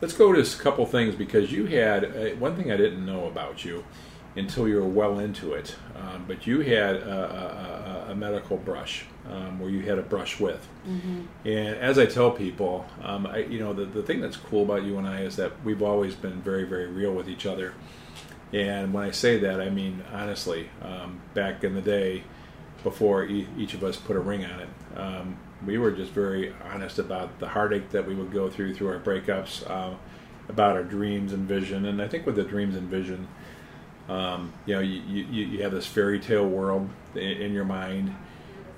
[0.00, 3.26] let's go to a couple things because you had uh, one thing I didn't know
[3.26, 3.84] about you
[4.36, 5.74] until you were well into it.
[5.96, 10.40] Um, but you had a, a, a medical brush um, where you had a brush
[10.40, 10.66] with.
[10.86, 11.26] Mhm.
[11.44, 14.82] And as I tell people, um, I, you know, the, the thing that's cool about
[14.84, 17.74] you and I is that we've always been very, very real with each other.
[18.52, 20.68] And when I say that, I mean honestly.
[20.82, 22.24] Um, back in the day,
[22.82, 26.52] before e- each of us put a ring on it, um, we were just very
[26.72, 29.94] honest about the heartache that we would go through through our breakups, uh,
[30.48, 31.84] about our dreams and vision.
[31.84, 33.28] And I think with the dreams and vision,
[34.08, 38.16] um, you know, you, you, you have this fairy tale world in, in your mind,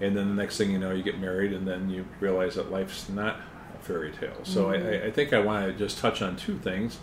[0.03, 2.71] and then the next thing you know, you get married, and then you realize that
[2.71, 3.37] life's not
[3.75, 4.37] a fairy tale.
[4.43, 6.99] So I, I- I think I want to just touch on two things,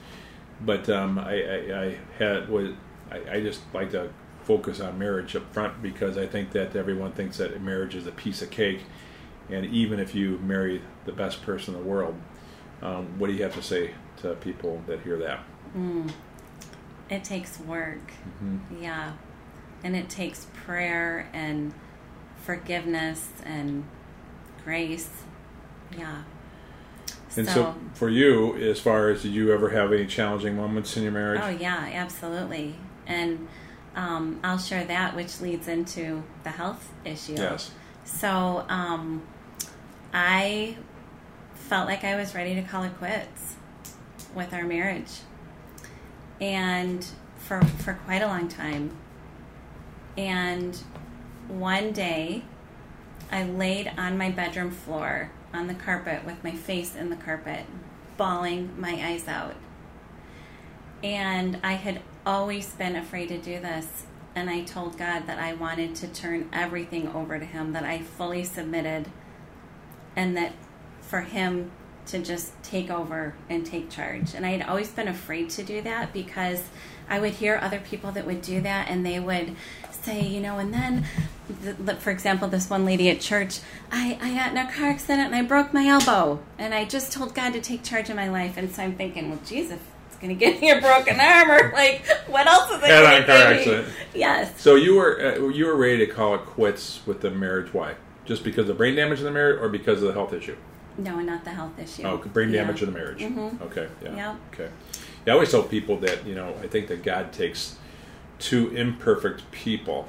[0.62, 2.72] but um, I, I, I had was
[3.12, 4.12] I, I just like to
[4.44, 8.12] focus on marriage up front because I think that everyone thinks that marriage is a
[8.12, 8.82] piece of cake,
[9.50, 12.16] and even if you marry the best person in the world,
[12.82, 15.40] um, what do you have to say to people that hear that?
[15.76, 16.12] Mm.
[17.10, 18.12] It takes work.
[18.44, 18.60] Mhm.
[18.82, 19.14] Yeah.
[19.84, 21.74] And it takes prayer and
[22.44, 23.86] forgiveness and
[24.64, 25.10] grace.
[25.98, 26.24] Yeah.
[27.38, 31.04] And so, for you, as far as did you ever have any challenging moments in
[31.04, 31.42] your marriage?
[31.44, 32.76] Oh yeah, absolutely.
[33.06, 33.48] And
[33.96, 37.34] um, I'll share that, which leads into the health issue.
[37.34, 37.72] Yes.
[38.04, 39.24] So um,
[40.14, 40.78] I
[41.54, 43.56] felt like I was ready to call it quits
[44.34, 45.20] with our marriage,
[46.42, 47.06] and
[47.38, 48.92] for for quite a long time.
[50.18, 50.78] And
[51.50, 52.44] one day,
[53.32, 57.66] I laid on my bedroom floor on the carpet with my face in the carpet,
[58.18, 59.56] bawling my eyes out.
[61.04, 64.06] And I had always been afraid to do this.
[64.36, 68.00] And I told God that I wanted to turn everything over to Him, that I
[68.00, 69.08] fully submitted,
[70.16, 70.54] and that
[71.02, 71.72] for Him
[72.08, 74.34] to just take over and take charge.
[74.34, 76.64] And I had always been afraid to do that because
[77.10, 79.56] I would hear other people that would do that and they would
[80.04, 81.06] say, you know, and then,
[81.64, 83.60] the, for example, this one lady at church,
[83.92, 86.40] I, I got in a car accident and I broke my elbow.
[86.58, 88.58] And I just told God to take charge of my life.
[88.58, 91.72] And so I'm thinking, well, Jesus, it's going to give me a broken arm or
[91.74, 93.88] like, what else is it Head-on going to car accident.
[94.14, 94.62] Yes.
[94.62, 97.74] So you were uh, you were ready to call it quits with the marriage?
[97.74, 97.96] Why?
[98.26, 100.56] Just because of brain damage in the marriage, or because of the health issue?
[100.98, 102.04] No, not the health issue.
[102.04, 102.64] Oh, brain Yeah.
[102.64, 103.20] damage in the marriage.
[103.22, 103.62] Mhm.
[103.62, 103.88] Okay.
[104.04, 104.16] Yeah.
[104.16, 104.36] Yeah.
[104.54, 104.70] Okay.
[105.26, 107.76] Yeah, I always tell people that you know I think that God takes
[108.40, 110.08] two imperfect people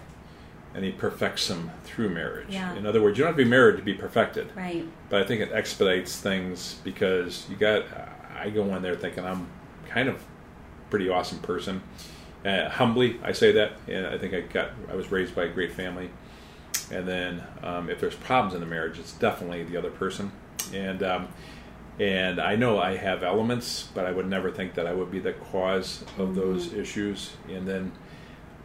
[0.75, 2.49] and He perfects them through marriage.
[2.49, 2.75] Yeah.
[2.75, 4.51] In other words, you don't have to be married to be perfected.
[4.57, 4.87] Right.
[5.09, 7.85] But I think it expedites things because you got.
[8.37, 9.49] I go in there thinking I'm
[9.89, 10.23] kind of
[10.89, 11.83] pretty awesome person.
[12.45, 14.71] Uh, humbly, I say that, and I think I got.
[14.89, 16.11] I was raised by a great family,
[16.91, 20.33] and then um, if there's problems in the marriage, it's definitely the other person,
[20.73, 21.29] and um,
[21.99, 25.19] and I know I have elements, but I would never think that I would be
[25.19, 27.33] the cause of those issues.
[27.49, 27.93] And then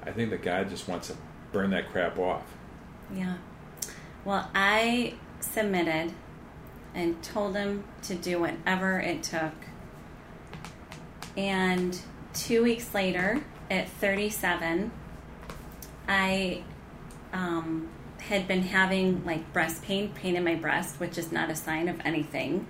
[0.05, 1.15] I think that God just wants to
[1.51, 2.43] burn that crap off.
[3.13, 3.37] Yeah.
[4.23, 6.13] Well, I submitted
[6.93, 9.53] and told him to do whatever it took.
[11.37, 11.99] And
[12.33, 14.91] two weeks later, at 37,
[16.07, 16.63] I
[17.33, 17.89] um,
[18.19, 21.87] had been having like breast pain, pain in my breast, which is not a sign
[21.89, 22.67] of anything,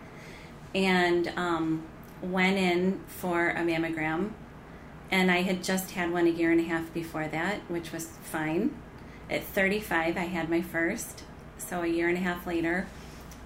[0.74, 1.84] and um,
[2.21, 4.32] went in for a mammogram.
[5.12, 8.10] And I had just had one a year and a half before that, which was
[8.24, 8.76] fine.
[9.30, 11.24] At 35, I had my first,
[11.58, 12.88] so a year and a half later.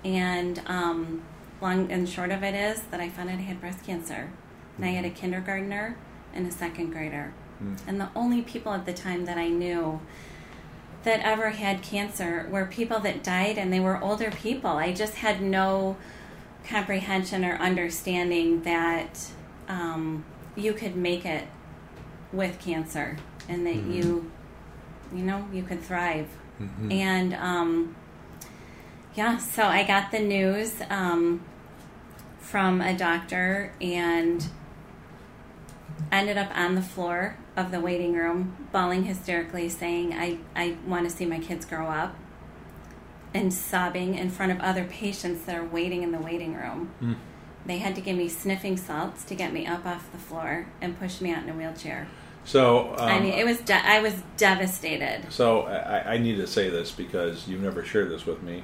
[0.04, 1.24] And um,
[1.62, 4.32] long and short of it is that I found out I had breast cancer.
[4.78, 5.98] And I had a kindergartner
[6.34, 7.34] and a second grader.
[7.62, 7.78] Mm.
[7.88, 10.00] And the only people at the time that I knew
[11.04, 14.72] that ever had cancer were people that died and they were older people.
[14.72, 15.98] I just had no
[16.65, 19.28] comprehension or understanding that
[19.67, 20.26] um,
[20.60, 21.48] you could make it
[22.32, 23.17] with cancer
[23.48, 23.95] and that Mhm.
[23.95, 24.32] you,
[25.13, 26.28] you know, you could thrive.
[26.62, 26.93] Mhm.
[26.93, 27.95] And um,
[29.15, 31.41] yeah, so I got the news um,
[32.39, 34.48] from a doctor and
[36.12, 41.10] ended up on the floor of the waiting room, bawling hysterically, saying, I, I want
[41.10, 42.15] to see my kids grow up,
[43.34, 46.89] and sobbing in front of other patients that are waiting in the waiting room.
[47.02, 47.15] Mm.
[47.69, 50.97] They had to give me sniffing salts to get me up off the floor and
[50.99, 52.08] push me out in a wheelchair.
[52.43, 55.25] So um, I mean, it was de- I was devastated.
[55.29, 58.63] So I, I need to say this because you've never shared this with me,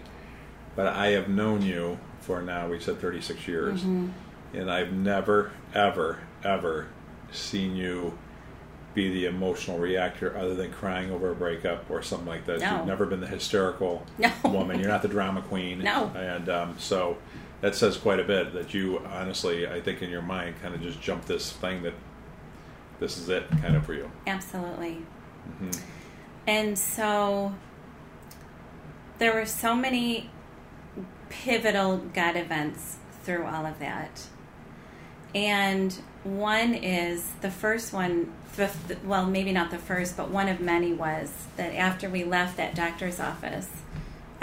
[0.76, 2.68] but I have known you for now.
[2.68, 4.10] We said 36 years, Mm-hmm.
[4.58, 6.88] and I've never, ever, ever
[7.32, 8.18] seen you
[8.96, 12.60] be the emotional reactor other than crying over a breakup or something like that.
[12.62, 12.78] No.
[12.78, 14.32] You've never been the hysterical No.
[14.46, 14.80] woman.
[14.80, 15.80] You're not the drama queen.
[15.84, 16.08] No.
[16.16, 17.18] And um, so
[17.66, 20.82] that says quite a bit that you honestly, I think in your mind, kind of
[20.84, 21.96] just jumped this thing that
[23.00, 24.12] this is it kind of for you.
[24.28, 25.02] Absolutely.
[25.60, 25.82] Mhm.
[26.46, 27.56] And so
[29.18, 30.30] there were so many
[31.30, 34.28] pivotal God events through all of that.
[35.34, 35.92] And
[36.24, 38.32] one is the first one,
[39.04, 42.76] well, maybe not the first, but one of many was that after we left that
[42.76, 43.70] doctor's office,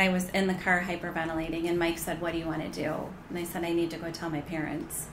[0.02, 2.92] I was in the car hyperventilating, and Mike said, What do you want to do?
[3.28, 5.06] And I said, I need to go tell my parents.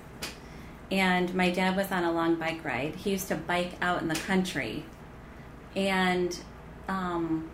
[0.92, 2.96] And my dad was on a long bike ride.
[2.96, 4.84] He used to bike out in the country
[5.76, 6.36] and
[6.88, 7.48] um,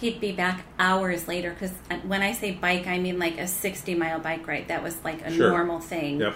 [0.00, 1.70] he'd be back hours later because
[2.04, 4.66] when I say bike, I mean like a 60 mile bike ride.
[4.66, 5.50] That was like a Sure.
[5.50, 6.18] normal thing.
[6.20, 6.34] Yep.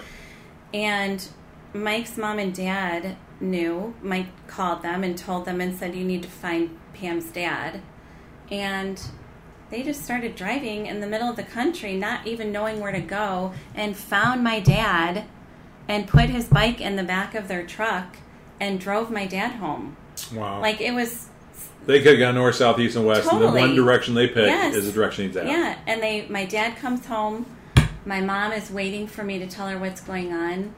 [0.73, 1.27] And
[1.73, 3.93] Mike's mom and dad knew.
[4.01, 7.81] Mike called them and told them and said, You need to find Pam's dad.
[8.49, 9.01] And
[9.69, 13.01] they just started driving in the middle of the country, not even knowing where to
[13.01, 15.25] go, and found my dad
[15.87, 18.17] and put his bike in the back of their truck
[18.59, 19.95] and drove my dad home.
[20.33, 20.61] Wow.
[20.61, 21.29] Like it was
[21.85, 24.47] They could have gone north, south, east, and west, and the one direction they pick
[24.47, 24.75] Yes.
[24.75, 25.47] is the direction he's at.
[25.47, 27.45] Yeah, and they my dad comes home.
[28.05, 30.73] My mom is waiting for me to tell her what's going on.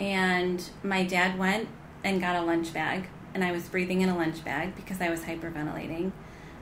[0.00, 1.68] And my dad went
[2.02, 5.10] and got a lunch bag, and I was breathing in a lunch bag because I
[5.10, 6.12] was hyperventilating.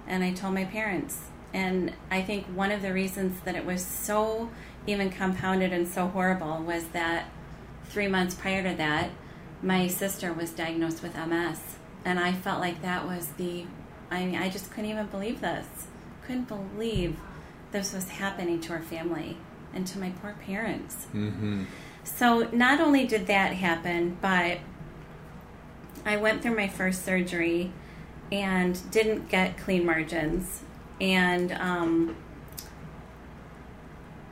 [0.06, 1.27] And I told my parents.
[1.52, 4.50] And I think one of the reasons that it was so
[4.86, 7.30] even compounded and so horrible was that
[7.84, 9.10] three months prior to that,
[9.62, 11.76] my sister was diagnosed with MS.
[12.04, 13.64] And I felt like that was the,
[14.10, 15.66] I mean, I just couldn't even believe this.
[16.26, 17.16] Couldn't believe
[17.72, 19.38] this was happening to our family
[19.74, 21.06] and to my poor parents.
[21.14, 21.64] Mm-hmm.
[22.04, 24.58] So not only did that happen, but
[26.04, 27.72] I went through my first surgery
[28.32, 30.62] and didn't get clean margins.
[31.00, 32.16] And um,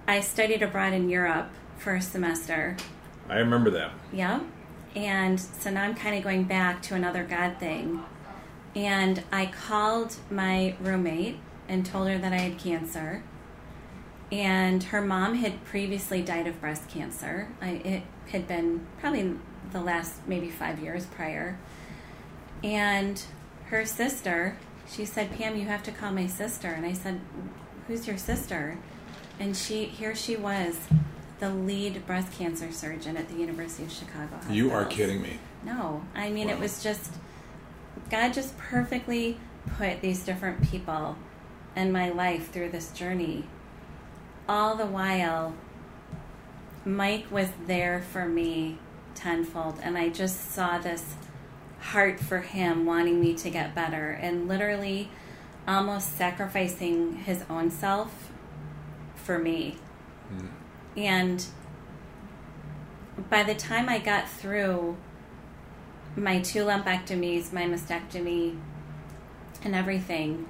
[0.08, 2.76] I studied abroad in Europe for a semester.
[3.28, 3.92] I remember that.
[4.12, 4.40] Yeah.
[4.94, 8.02] And so now I'm kind of going back to another God thing.
[8.74, 13.22] And I called my roommate and told her that I had cancer.
[14.30, 17.48] And her mom had previously died of breast cancer.
[17.60, 18.02] I, it
[18.32, 19.34] had been probably
[19.72, 21.58] the last maybe five years prior.
[22.62, 23.22] And
[23.66, 24.56] her sister,
[24.88, 26.68] she said, Pam, you have to call my sister.
[26.68, 27.20] And I said,
[27.86, 28.78] Who's your sister?
[29.38, 30.78] And she here she was,
[31.38, 34.38] the lead breast cancer surgeon at the University of Chicago.
[34.50, 35.38] You are kidding me.
[35.64, 37.12] No, I mean it was just
[38.10, 39.38] God just perfectly
[39.78, 41.16] put these different people
[41.74, 43.44] in my life through this journey.
[44.48, 45.54] All the while,
[46.84, 48.78] Mike was there for me
[49.14, 51.16] tenfold, and I just saw this
[51.86, 55.08] heart for him wanting me to get better and literally
[55.68, 58.32] almost sacrificing his own self
[59.14, 59.76] for me.
[60.28, 60.46] Hmm.
[60.96, 61.46] And
[63.30, 64.96] by the time I got through
[66.16, 68.58] my two lumpectomies, my mastectomy,
[69.62, 70.48] and everything,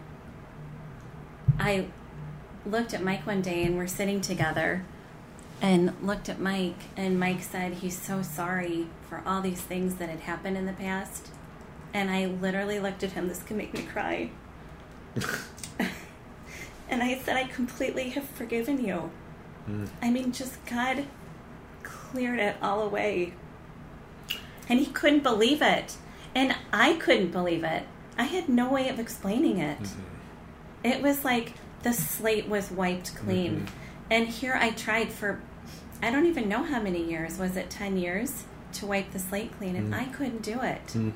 [1.58, 1.88] I
[2.64, 4.84] looked at Mike one day and we're sitting together
[5.60, 10.08] and looked at Mike, and Mike said he's so sorry for all these things that
[10.08, 11.28] had happened in the past.
[11.94, 13.28] And I literally looked at him.
[13.28, 14.30] This can make me cry.
[16.88, 19.10] and I said, I completely have forgiven you.
[19.68, 19.88] Mm.
[20.02, 21.06] I mean, just God
[21.82, 23.32] cleared it all away.
[24.68, 25.96] And he couldn't believe it.
[26.34, 27.84] And I couldn't believe it.
[28.18, 29.78] I had no way of explaining it.
[29.78, 30.86] Mm-hmm.
[30.86, 33.60] It was like the slate was wiped clean.
[33.60, 33.85] Mm-hmm.
[34.10, 35.40] And here I tried for,
[36.02, 37.38] I don't even know how many years.
[37.38, 39.76] Was it 10 years to wipe the slate clean?
[39.76, 39.98] And mm.
[39.98, 40.86] I couldn't do it.
[40.88, 41.12] Mm.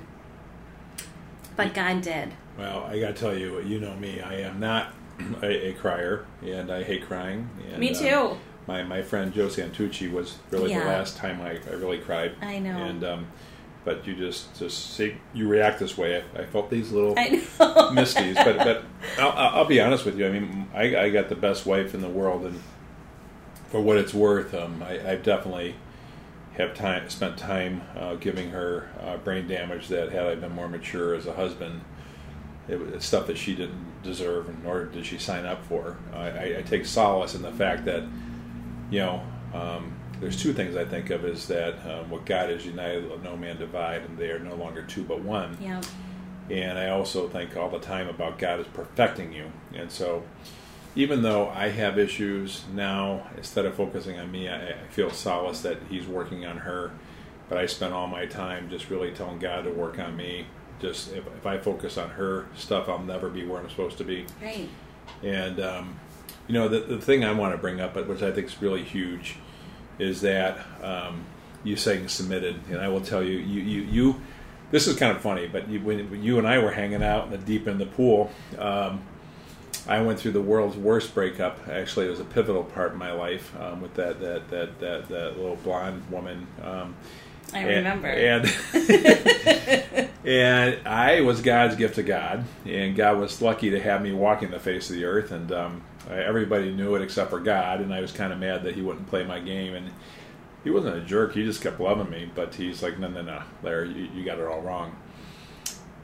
[1.57, 2.33] But God did.
[2.59, 4.21] Well, I got to tell you, you know me.
[4.21, 4.95] I am not
[5.43, 7.49] a, a crier, and I hate crying.
[7.71, 8.09] And, me too.
[8.09, 10.81] Uh, my, my friend Joe Santucci was really yeah.
[10.81, 12.35] the last time I, I really cried.
[12.41, 12.77] I know.
[12.77, 13.27] And um,
[13.85, 16.23] but you just just see you react this way.
[16.23, 18.85] I, I felt these little misties, but but
[19.19, 20.27] I'll, I'll, be honest with you.
[20.27, 22.61] I mean, I, I got the best wife in the world, and
[23.71, 25.77] for what it's worth, um, I, I definitely
[26.55, 30.69] have time spent time uh, giving her uh, brain damage that had I been more
[30.69, 31.81] mature as a husband,
[32.69, 35.97] it was stuff that she didn't deserve, nor did she sign up for.
[36.13, 38.05] I, I take solace in the fact that,
[38.91, 39.23] you know.
[39.55, 43.23] Um, there's two things I think of is that um, what God is united, let
[43.23, 45.57] no man divide, and they are no longer two but one.
[45.61, 45.81] Yeah.
[46.51, 49.51] And I also think all the time about God is perfecting you.
[49.75, 50.23] And so,
[50.97, 55.61] even though I have issues now, instead of focusing on me, I, I feel solace
[55.63, 56.91] that He's working on her.
[57.49, 60.47] But I spend all my time just really telling God to work on me.
[60.81, 64.05] Just if, if I focus on her stuff, I'll never be where I'm supposed to
[64.05, 64.27] be.
[64.41, 64.69] Right.
[65.23, 66.01] And um,
[66.47, 68.85] you know, the, the thing I want to bring up, which I think is really
[68.85, 69.37] huge,
[69.99, 71.25] is that um,
[71.65, 74.21] you saying submitted, and I will tell you, you, you, you
[74.71, 77.31] this is kind of funny, but you, when you and I were hanging out in
[77.33, 79.03] the deep in the pool, um,
[79.91, 81.67] I went through the world's worst breakup.
[81.69, 85.09] Actually, it was a pivotal part in my life um, with that, that that, that
[85.09, 86.47] that little blonde woman.
[86.63, 86.95] Um,
[87.53, 88.07] I remember.
[88.07, 88.47] And
[90.25, 94.53] and I was God's gift to God, and God was lucky to have me walking
[94.53, 95.33] the face of the earth.
[95.33, 98.77] And um, everybody knew it except for God, and I was kind of mad that
[98.77, 99.75] He wouldn't play my game.
[99.75, 99.91] And
[100.63, 102.31] he wasn't a jerk; he just kept loving me.
[102.33, 104.95] But he's like, "No, no, no, Larry, you, you got it all wrong."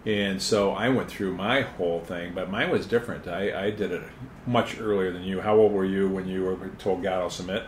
[0.06, 3.26] And so I went through my whole thing, but mine was different.
[3.26, 4.04] I, I did it
[4.46, 5.40] much earlier than you.
[5.40, 7.64] How old were you when you were told God I'll submit?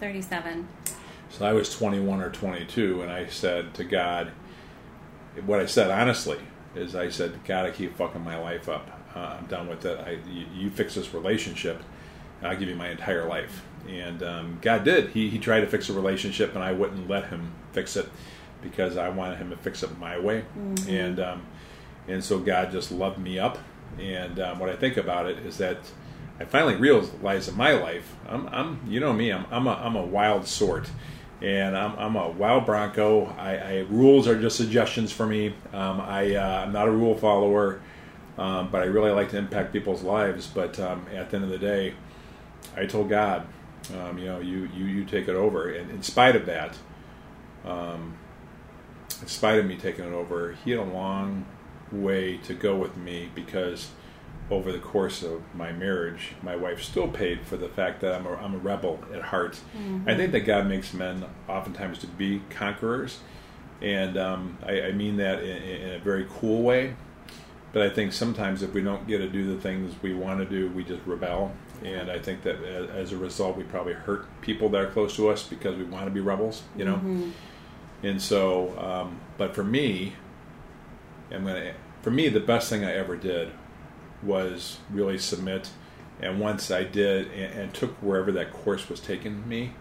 [0.00, 0.66] 37.
[1.28, 4.32] So I was 21 or 22, and I said to God,
[5.46, 6.38] what I said honestly
[6.74, 8.90] is I said, God, I keep fucking my life up.
[9.14, 10.00] Uh, I'm done with it.
[10.00, 11.80] I, you, you, fix this relationship,
[12.40, 13.62] and I'll give you my entire life.
[13.88, 15.10] And um, God did.
[15.10, 18.08] He, he tried to fix a relationship, and I wouldn't let him fix it
[18.60, 20.44] because I wanted him to fix it my way.
[20.58, 20.90] Mm-hmm.
[20.90, 21.42] And um,
[22.08, 23.58] and so God just loved me up.
[23.98, 25.78] And um, what I think about it is that
[26.38, 29.96] I finally realized in my life, I'm, I'm you know me, I'm, I'm, a, I'm
[29.96, 30.88] a wild sort
[31.42, 33.26] and I'm, I'm a wild Bronco.
[33.38, 35.54] I, I, rules are just suggestions for me.
[35.72, 37.80] Um, I, uh, I'm not a rule follower,
[38.36, 40.46] um, but I really like to impact people's lives.
[40.46, 41.94] But um, at the end of the day,
[42.76, 43.46] I told God,
[43.98, 45.70] um, you know, you, you, you take it over.
[45.72, 46.76] And in spite of that,
[47.64, 48.16] um,
[49.22, 51.46] in spite of me taking it over, he had a long
[51.92, 53.90] way to go with me because
[54.50, 58.26] over the course of my marriage, my wife still paid for the fact that I'm
[58.26, 59.60] a, I'm a rebel at heart.
[59.76, 60.08] Mm-hmm.
[60.08, 63.20] I think that God makes men oftentimes to be conquerors,
[63.80, 66.96] and um, I, I, mean that in, in, a very cool way.
[67.72, 70.44] But I think sometimes if we don't get to do the things we want to
[70.44, 71.52] do, we just rebel.
[71.84, 75.28] And I think that as a result, we probably hurt people that are close to
[75.28, 76.96] us because we want to be rebels, you know.
[76.96, 77.30] Mm-hmm.
[78.02, 80.14] And so, um, but for me,
[81.32, 81.74] I'm gonna.
[82.02, 83.52] For me, the best thing I ever did
[84.22, 85.70] was really submit.
[86.22, 89.72] And once I did and, and, took wherever that course was taking me,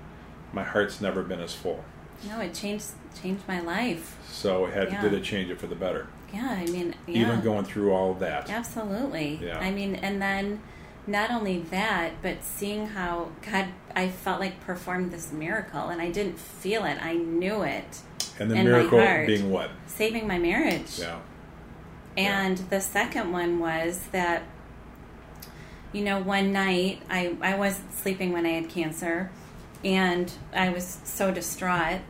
[0.53, 1.83] my heart's never been as full.
[2.27, 2.87] No, it changed
[3.21, 4.17] changed my life.
[4.29, 5.01] So it had yeah.
[5.01, 6.07] did it change it for the better?
[6.33, 7.21] Yeah, I mean, yeah.
[7.21, 8.49] even going through all of that.
[8.49, 9.39] Absolutely.
[9.41, 9.57] Yeah.
[9.59, 10.61] I mean, and then
[11.07, 16.11] not only that, but seeing how God, I felt like performed this miracle, and I
[16.11, 16.97] didn't feel it.
[17.01, 18.01] I knew it.
[18.37, 19.71] And the miracle being what?
[19.87, 20.99] Saving my marriage.
[20.99, 21.19] Yeah.
[22.19, 22.65] And yeah.
[22.69, 24.43] the second one was that,
[25.93, 29.31] you know, one night I, I wasn't sleeping when I had cancer
[29.85, 32.01] and I was so distraught.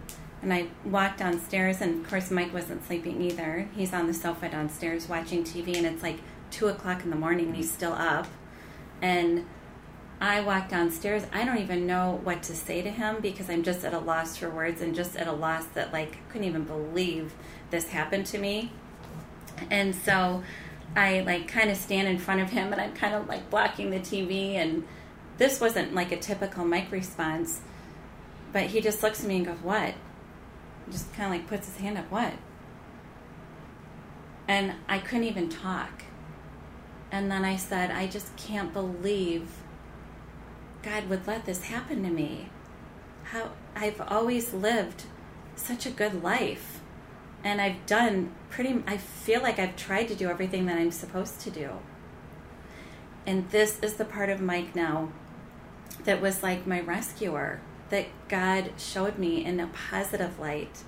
[0.42, 3.68] And I walked downstairs, and of course, Mike wasn't sleeping either.
[3.76, 7.48] He's on the sofa downstairs watching TV, and it's like two o'clock in the morning,
[7.48, 8.26] and he's still up.
[9.02, 9.46] And
[10.22, 11.24] I walked downstairs.
[11.34, 14.38] I don't even know what to say to him because I'm just at a loss
[14.38, 17.34] for words and just at a loss that, like, I couldn't even believe
[17.70, 18.72] this happened to me.
[19.70, 20.44] And so
[20.96, 23.92] I like kind of stand in front of him and I'm kind of like blocking
[23.92, 24.86] the TV and
[25.38, 27.62] this wasn't like a typical Mike response,
[28.52, 29.94] but he just looks at me and goes, "What?"
[30.92, 32.34] Just kind of like puts his hand up, "What?"
[34.50, 36.04] and I couldn't even talk.
[37.12, 39.48] And then I said, I just can't believe
[40.82, 42.50] God would let this happen to me.
[43.26, 45.04] How I've always lived
[45.56, 46.82] such a good life.
[47.44, 51.40] And I've done pretty I feel like I've tried to do everything that I'm supposed
[51.42, 51.72] to do.
[53.26, 55.10] And this is the part of Mike now
[56.04, 60.84] that was like my rescuer that God showed me in a positive light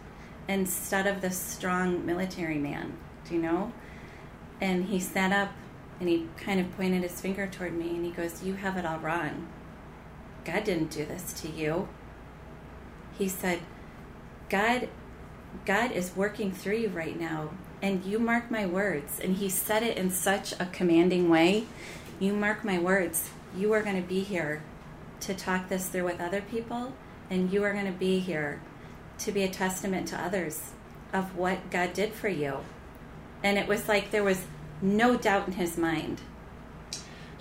[0.47, 2.97] instead of the strong military man,
[3.27, 3.73] do you know?
[4.59, 5.51] And he sat up
[5.99, 8.85] and he kind of pointed his finger toward me and he goes, You have it
[8.85, 9.47] all wrong.
[10.43, 11.87] God didn't do this to you.
[13.17, 13.59] He said,
[14.49, 14.89] God
[15.65, 19.83] God is working through you right now and you mark my words and he said
[19.83, 21.65] it in such a commanding way.
[22.19, 23.29] You mark my words.
[23.55, 24.61] You are going to be here
[25.21, 26.93] to talk this through with other people
[27.29, 28.61] and you are going to be here
[29.19, 30.71] to be a testament to others
[31.13, 32.59] of what God did for you.
[33.43, 34.45] And it was like there was
[34.81, 36.21] no doubt in his mind.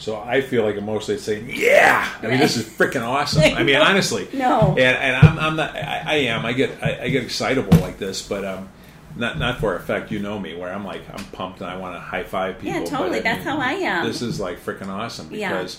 [0.01, 3.43] So I feel like I'm mostly saying, "Yeah." I mean, this is freaking awesome.
[3.43, 4.71] I mean, honestly, no.
[4.71, 5.77] And, and I'm, I'm not.
[5.77, 6.47] I, I, am.
[6.47, 6.83] I get.
[6.83, 8.71] I, I, get excitable like this, but um,
[9.15, 10.11] not not for effect.
[10.11, 12.81] You know me, where I'm like, I'm pumped and I want to high five people.
[12.81, 13.21] Yeah, totally.
[13.21, 14.07] That's mean, how I am.
[14.07, 15.79] This is like freaking awesome because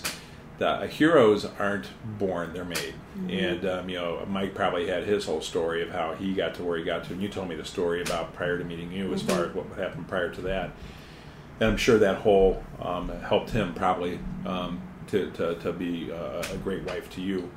[0.60, 0.78] yeah.
[0.78, 2.94] the heroes aren't born; they're made.
[3.18, 3.30] Mm-hmm.
[3.30, 6.62] And um, you know, Mike probably had his whole story of how he got to
[6.62, 9.12] where he got to, and you told me the story about prior to meeting you,
[9.12, 9.36] as mm-hmm.
[9.36, 10.70] far as what happened prior to that
[11.60, 16.42] and I'm sure that whole um, helped him probably um, to, to, to be uh,
[16.52, 17.50] a great wife to you.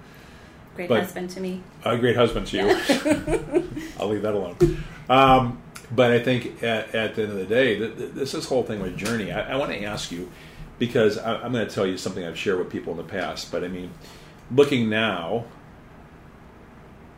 [0.75, 1.63] Great but, husband to me.
[1.85, 3.63] A great husband to you.
[3.99, 4.83] I'll leave that alone.
[5.09, 8.45] Um, but I think at, at, the end of the day, th- th- this this
[8.45, 9.31] whole thing with journey.
[9.31, 10.31] I, I want to ask you
[10.79, 13.51] because I, I'm going to tell you something I've shared with people in the past.
[13.51, 13.91] But I mean,
[14.51, 15.45] looking now,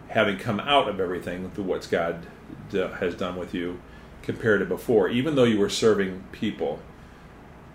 [0.10, 2.26] having come out of everything through what God
[2.70, 3.80] d- has done with you,
[4.28, 6.80] compared to before, even though you were serving people.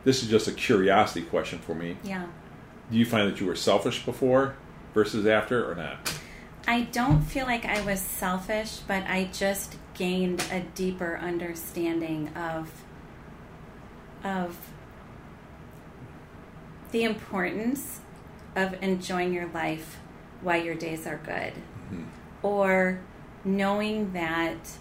[0.04, 1.96] This is just a curiosity question for me.
[2.04, 2.26] Yeah.
[2.90, 4.54] Do you find that you were selfish before
[4.92, 6.12] versus after or not?
[6.68, 12.70] I don't feel like I was selfish, but I just gained a deeper understanding of
[14.22, 14.56] of
[16.92, 18.00] the importance
[18.54, 19.98] of enjoying your life
[20.42, 21.54] while your days are good.
[21.54, 22.04] Mm-hmm.
[22.42, 23.00] Or
[23.42, 24.76] knowing that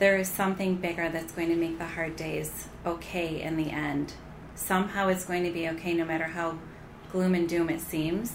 [0.00, 4.14] there is something bigger that's going to make the hard days okay in the end.
[4.54, 6.58] Somehow it's going to be okay no matter how
[7.12, 8.32] gloom and doom it seems.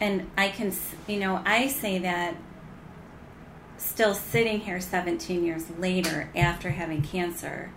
[0.00, 0.72] And I can,
[1.06, 2.36] you know, I say that
[3.76, 7.70] still sitting here 17 years later after having cancer.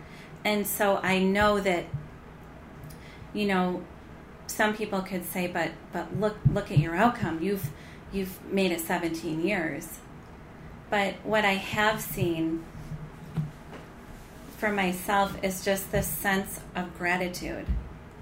[0.45, 1.85] And so I know that,
[3.33, 3.83] you know,
[4.47, 7.43] some people could say, but but look look at your outcome.
[7.43, 7.71] You've
[8.13, 9.99] you've made it 17 years.
[10.89, 12.63] But what I have seen
[14.57, 17.65] for myself is just this sense of gratitude.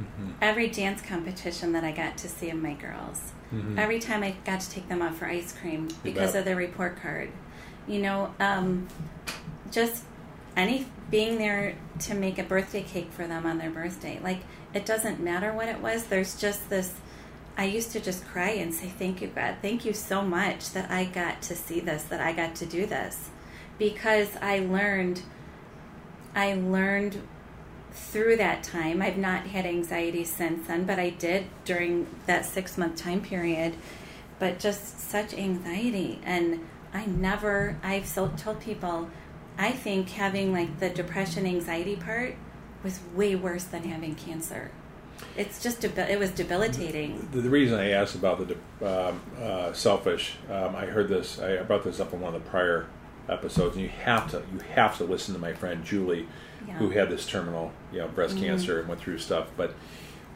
[0.01, 0.31] Mm-hmm.
[0.41, 3.77] Every dance competition that I got to see of my girls, mm-hmm.
[3.77, 7.01] every time I got to take them out for ice cream because of their report
[7.01, 7.29] card,
[7.87, 8.87] you know, um,
[9.71, 10.03] just
[10.55, 14.19] any being there to make a birthday cake for them on their birthday.
[14.23, 14.39] Like
[14.73, 16.05] it doesn't matter what it was.
[16.05, 16.93] There's just this.
[17.55, 19.57] I used to just cry and say, "Thank you, God.
[19.61, 22.03] Thank you so much that I got to see this.
[22.03, 23.29] That I got to do this."
[23.77, 25.21] Because I learned
[26.35, 27.21] I learned
[27.91, 29.01] through that time.
[29.01, 33.75] I've not had anxiety since then, but I did during that six month time period.
[34.39, 36.19] But just such anxiety.
[36.23, 39.09] And I never, I've told people,
[39.57, 42.35] I think having like the depression anxiety part
[42.83, 44.71] was way worse than having cancer.
[45.37, 47.29] It's just it was debilitating.
[47.31, 51.39] The, the reason I asked about the um, uh, selfish, um, I heard this.
[51.39, 52.87] I brought this up in one of the prior
[53.29, 56.27] episodes, and you have to you have to listen to my friend Julie,
[56.67, 56.73] yeah.
[56.73, 58.45] who had this terminal you know breast mm-hmm.
[58.45, 59.75] cancer and went through stuff, but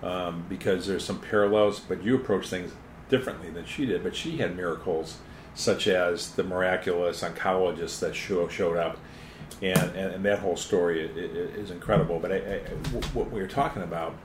[0.03, 2.71] um, because there's some parallels, but you approach things
[3.09, 4.03] differently than she did.
[4.03, 5.17] But she had miracles
[5.55, 8.97] such as the miraculous oncologist that show, showed up,
[9.61, 12.19] and, and, and that whole story is, incredible.
[12.19, 12.59] But I, I,
[13.13, 14.15] what we were talking about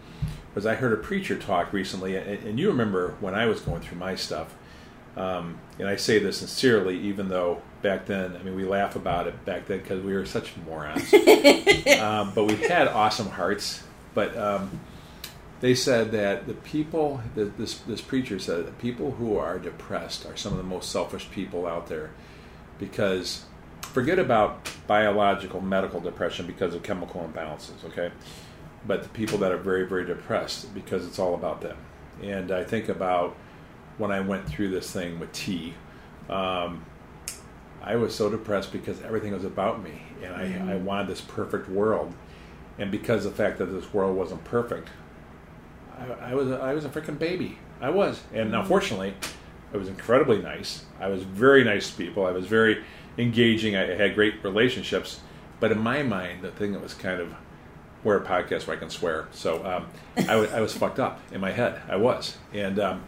[0.54, 3.80] was I heard a preacher talk recently, and, and you remember when I was going
[3.80, 4.54] through my stuff
[5.16, 9.26] um, and I say this sincerely, even though back then, I mean, we laugh about
[9.26, 11.12] it back then because we were such morons.
[12.00, 13.82] um, but we had awesome hearts.
[14.14, 14.80] But um,
[15.60, 20.36] they said that the people, this, this preacher said, that people who are depressed are
[20.36, 22.10] some of the most selfish people out there
[22.78, 23.44] because
[23.82, 28.10] forget about biological medical depression because of chemical imbalances, okay?
[28.86, 31.76] But the people that are very, very depressed because it's all about them.
[32.22, 33.36] And I think about
[33.98, 35.74] when I went through this thing with T.
[36.28, 36.84] Um,
[37.82, 40.68] I was so depressed because everything was about me, and I, mm-hmm.
[40.68, 42.14] I wanted this perfect world,
[42.78, 44.88] and because of the fact that this world wasn't perfect,
[45.98, 47.58] I, I was a, I was a freaking baby.
[47.80, 48.68] I was, and now mm-hmm.
[48.68, 49.14] fortunately,
[49.74, 50.84] I was incredibly nice.
[51.00, 52.24] I was very nice to people.
[52.24, 52.84] I was very
[53.18, 53.76] engaging.
[53.76, 55.20] I had great relationships,
[55.58, 57.34] but in my mind, the thing that was kind of
[58.04, 59.86] we're a podcast where I can swear, so um,
[60.16, 61.80] I, w- I was fucked up in my head.
[61.88, 63.04] I was, and um,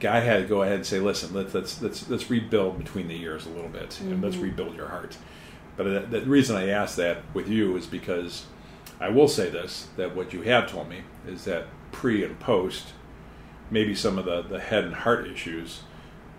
[0.00, 3.16] God had to go ahead and say, "Listen, let's let's let's, let's rebuild between the
[3.16, 4.12] years a little bit, mm-hmm.
[4.12, 4.44] and let's mm-hmm.
[4.44, 5.16] rebuild your heart."
[5.76, 8.46] But the, the reason I asked that with you is because
[9.00, 12.88] I will say this: that what you have told me is that pre and post,
[13.70, 15.82] maybe some of the the head and heart issues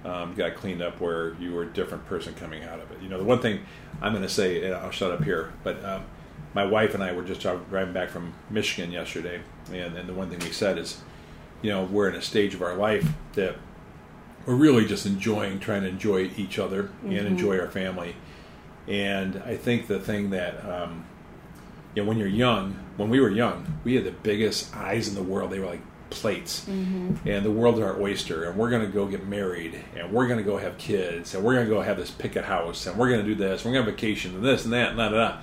[0.06, 3.02] um, got cleaned up where you were a different person coming out of it.
[3.02, 3.62] You know, the one thing
[4.02, 6.06] I'm going to say, and I'll shut up here, but um,
[6.54, 9.42] my wife and I were just driving back from Michigan yesterday,
[9.72, 11.02] and, and the one thing we said is
[11.62, 13.56] you know we're in a stage of our life that
[14.46, 17.12] we're really just enjoying trying to enjoy each other mm-hmm.
[17.12, 18.16] and enjoy our family
[18.88, 21.06] and i think the thing that um,
[21.96, 25.16] you know when you're young when we were young we had the biggest eyes in
[25.16, 27.16] the world they were like plates mm-hmm.
[27.28, 30.38] and the world's our oyster and we're going to go get married and we're going
[30.38, 33.10] to go have kids and we're going to go have this picket house and we're
[33.10, 35.16] going to do this we're going to vacation and this and that and that, and
[35.16, 35.42] that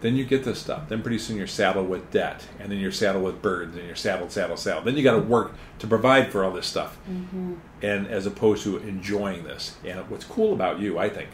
[0.00, 0.88] then you get this stuff.
[0.88, 3.96] Then pretty soon you're saddled with debt, and then you're saddled with birds, and you're
[3.96, 4.84] saddled, saddled, saddled.
[4.84, 7.54] Then you got to work to provide for all this stuff, mm-hmm.
[7.82, 9.76] and as opposed to enjoying this.
[9.84, 11.30] And what's cool about you, I think,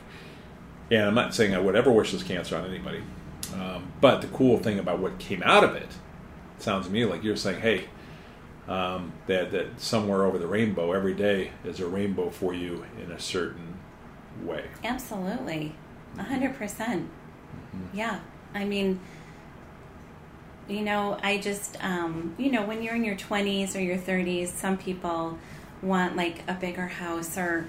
[0.90, 3.02] and I'm not saying I would ever wish this cancer on anybody,
[3.54, 5.82] um, but the cool thing about what came out of it,
[6.56, 7.86] it sounds to me like you're saying, hey,
[8.68, 13.10] um, that that somewhere over the rainbow, every day is a rainbow for you in
[13.10, 13.76] a certain
[14.40, 14.66] way.
[14.84, 15.74] Absolutely,
[16.16, 17.10] a hundred percent.
[17.74, 17.98] Mm-hmm.
[17.98, 18.20] Yeah.
[18.54, 19.00] I mean,
[20.68, 24.48] you know, I just, um, you know, when you're in your 20s or your 30s,
[24.48, 25.38] some people
[25.82, 27.66] want like a bigger house or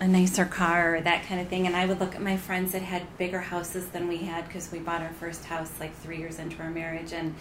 [0.00, 1.66] a nicer car or that kind of thing.
[1.66, 4.72] And I would look at my friends that had bigger houses than we had because
[4.72, 7.34] we bought our first house like three years into our marriage and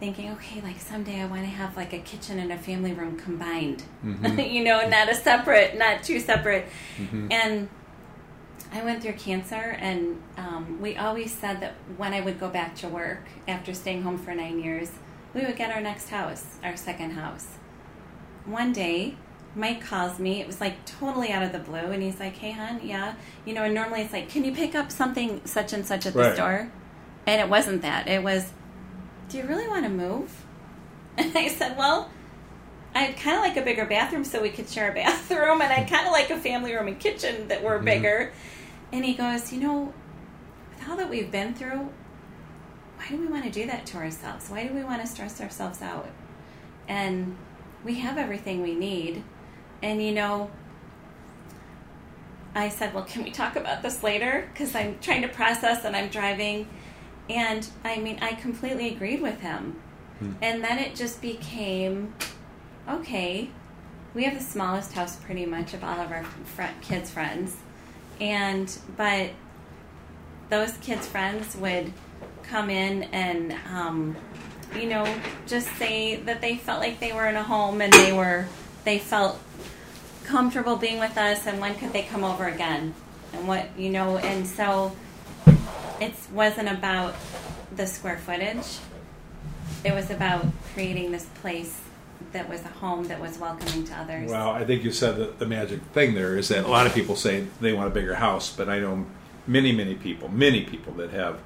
[0.00, 3.16] thinking, okay, like someday I want to have like a kitchen and a family room
[3.16, 4.40] combined, mm-hmm.
[4.40, 6.66] you know, not a separate, not two separate.
[6.98, 7.28] Mm-hmm.
[7.30, 7.68] And
[8.72, 12.76] I went through cancer, and um, we always said that when I would go back
[12.76, 14.92] to work after staying home for nine years,
[15.34, 17.48] we would get our next house, our second house.
[18.44, 19.16] One day,
[19.56, 20.40] Mike calls me.
[20.40, 23.14] It was like totally out of the blue, and he's like, "Hey, hon, yeah,
[23.44, 26.12] you know." And normally it's like, "Can you pick up something such and such at
[26.12, 26.34] the right.
[26.34, 26.70] store?"
[27.26, 28.06] And it wasn't that.
[28.06, 28.52] It was,
[29.28, 30.44] "Do you really want to move?"
[31.18, 32.10] And I said, "Well."
[32.92, 35.88] I'd kind of like a bigger bathroom so we could share a bathroom, and I'd
[35.88, 37.84] kind of like a family room and kitchen that were mm-hmm.
[37.84, 38.32] bigger.
[38.92, 39.92] And he goes, You know,
[40.70, 41.88] with all that we've been through,
[42.96, 44.50] why do we want to do that to ourselves?
[44.50, 46.08] Why do we want to stress ourselves out?
[46.88, 47.36] And
[47.84, 49.22] we have everything we need.
[49.82, 50.50] And, you know,
[52.54, 54.48] I said, Well, can we talk about this later?
[54.52, 56.68] Because I'm trying to process and I'm driving.
[57.28, 59.80] And I mean, I completely agreed with him.
[60.18, 60.32] Hmm.
[60.42, 62.14] And then it just became
[62.88, 63.50] okay,
[64.14, 67.56] we have the smallest house pretty much of all of our fr- kids' friends
[68.20, 69.30] and but
[70.50, 71.92] those kids' friends would
[72.42, 74.16] come in and um,
[74.78, 75.06] you know
[75.46, 78.46] just say that they felt like they were in a home and they were
[78.84, 79.40] they felt
[80.24, 82.94] comfortable being with us and when could they come over again?
[83.32, 84.94] And what you know and so
[86.00, 87.14] it wasn't about
[87.74, 88.78] the square footage.
[89.84, 91.80] It was about creating this place
[92.32, 94.30] that was a home that was welcoming to others.
[94.30, 96.94] Well, I think you said that the magic thing there is that a lot of
[96.94, 99.06] people say they want a bigger house, but I know
[99.46, 101.40] many, many people, many people that have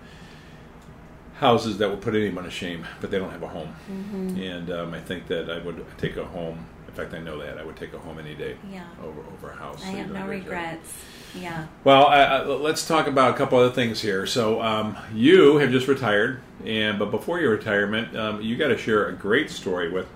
[1.38, 3.74] houses that will put anyone to shame, but they don't have a home.
[3.90, 4.40] Mm-hmm.
[4.40, 6.66] And um, I think that I would take a home.
[6.86, 8.86] In fact, I know that I would take a home any day yeah.
[9.02, 9.82] over over a house.
[9.84, 10.92] I so have no regrets.
[11.34, 11.66] Yeah.
[11.82, 14.24] Well, I, I, let's talk about a couple other things here.
[14.26, 18.78] So, um, you have just retired, and but before your retirement, um, you got to
[18.78, 20.06] share a great story with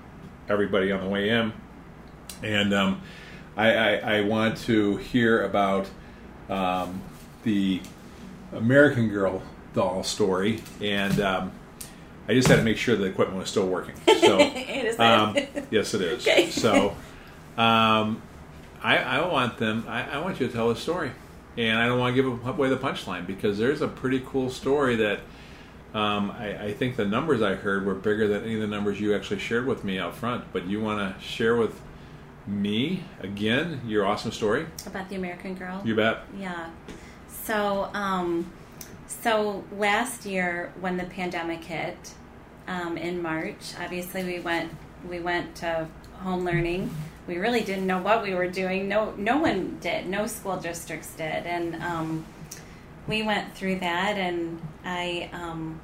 [0.48, 1.52] everybody on the way in.
[2.42, 3.02] And um,
[3.56, 5.88] I, I, I, want to hear about
[6.48, 7.02] um,
[7.42, 7.80] the
[8.52, 9.42] American Girl
[9.74, 10.60] doll story.
[10.80, 11.52] And um,
[12.28, 13.94] I just had to make sure the equipment was still working.
[14.28, 14.38] So,
[14.98, 15.36] um,
[15.70, 16.26] yes, it is.
[16.26, 16.50] Okay.
[16.50, 16.88] So
[17.56, 18.20] um,
[18.82, 21.12] I, I want them, I, I want you to tell a story.
[21.56, 24.96] And I don't want to give away the punchline because there's a pretty cool story
[24.96, 25.20] that
[25.98, 29.00] um, I, I, think the numbers I heard were bigger than any of the numbers
[29.00, 30.44] you actually shared with me out front.
[30.52, 31.80] But you want to share with
[32.46, 35.82] me again your awesome story about the American Girl.
[35.84, 36.20] You bet.
[36.38, 36.70] Yeah.
[37.42, 38.52] So, um,
[39.08, 42.14] so last year when the pandemic hit
[42.68, 44.70] um, in March, obviously we went
[45.08, 45.88] we went to
[46.20, 46.94] home learning.
[47.26, 48.88] We really didn't know what we were doing.
[48.88, 50.08] No, no one did.
[50.08, 52.24] No school districts did, and um,
[53.08, 55.80] we went through that, and I um,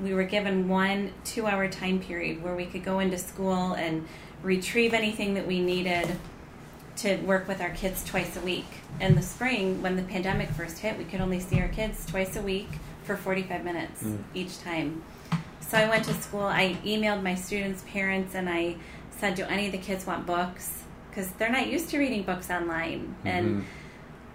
[0.00, 4.06] we were given one two hour time period where we could go into school and
[4.42, 6.16] retrieve anything that we needed
[6.96, 8.66] to work with our kids twice a week.
[9.00, 12.36] In the spring, when the pandemic first hit, we could only see our kids twice
[12.36, 12.68] a week
[13.04, 14.22] for 45 minutes mm.
[14.34, 15.02] each time.
[15.60, 18.76] So I went to school, I emailed my students' parents, and I
[19.18, 20.84] said, Do any of the kids want books?
[21.10, 23.14] Because they're not used to reading books online.
[23.24, 23.28] Mm-hmm.
[23.28, 23.66] And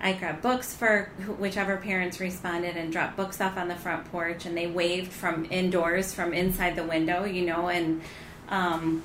[0.03, 4.45] I grabbed books for whichever parents responded and dropped books off on the front porch,
[4.47, 8.01] and they waved from indoors, from inside the window, you know, and
[8.49, 9.03] um,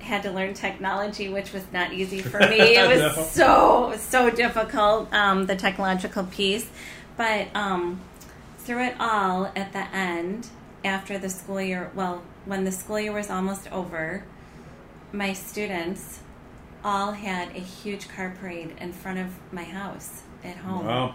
[0.00, 2.58] had to learn technology, which was not easy for me.
[2.76, 3.22] It was no.
[3.22, 6.68] so so difficult, um, the technological piece.
[7.16, 8.00] But um,
[8.58, 10.48] through it all, at the end,
[10.84, 14.24] after the school year, well, when the school year was almost over,
[15.12, 16.19] my students
[16.84, 20.86] all had a huge car parade in front of my house at home.
[20.86, 21.14] Wow.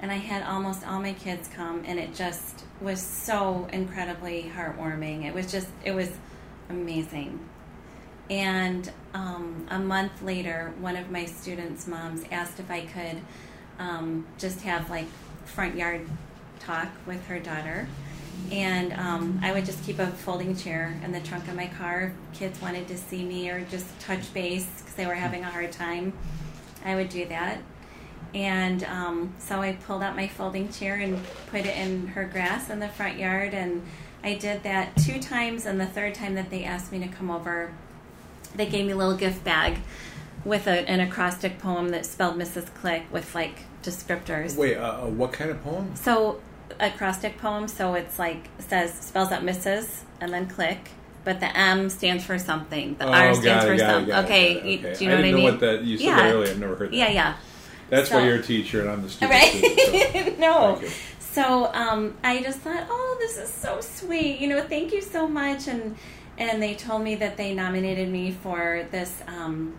[0.00, 5.24] And I had almost all my kids come, and it just was so incredibly heartwarming.
[5.24, 6.10] It was just, it was
[6.68, 7.40] amazing.
[8.30, 13.22] And um, a month later, one of my students' moms asked if I could
[13.78, 15.06] um, just have like
[15.44, 16.06] front yard
[16.60, 17.88] talk with her daughter.
[18.50, 22.12] And um, I would just keep a folding chair in the trunk of my car.
[22.32, 25.50] If kids wanted to see me or just touch base because they were having a
[25.50, 26.12] hard time.
[26.84, 27.58] I would do that.
[28.34, 31.18] And um, so I pulled out my folding chair and
[31.50, 33.54] put it in her grass in the front yard.
[33.54, 33.82] And
[34.22, 35.66] I did that two times.
[35.66, 37.72] And the third time that they asked me to come over,
[38.54, 39.78] they gave me a little gift bag
[40.44, 42.72] with a, an acrostic poem that spelled Mrs.
[42.74, 44.56] Click with like descriptors.
[44.56, 45.94] Wait, uh, uh, what kind of poem?
[45.94, 46.40] So
[46.80, 47.68] acrostic poem.
[47.68, 50.02] So it's like says spells out Mrs.
[50.20, 50.90] and then Click.
[51.24, 52.96] But the M stands for something.
[52.96, 54.14] The oh, R stands for something.
[54.14, 54.70] Okay, okay.
[54.70, 55.44] You, do you know I what I mean?
[55.44, 56.30] Know what that you said yeah.
[56.30, 56.50] earlier.
[56.50, 56.96] I've never heard that.
[56.96, 57.36] Yeah, yeah.
[57.90, 59.32] That's so, why you're a teacher and I'm the student.
[59.32, 59.50] Right?
[59.50, 60.36] Student, so.
[60.38, 60.82] no.
[61.18, 64.40] So um, I just thought, oh, this is so sweet.
[64.40, 65.68] You know, thank you so much.
[65.68, 65.96] And
[66.38, 69.76] and they told me that they nominated me for this um,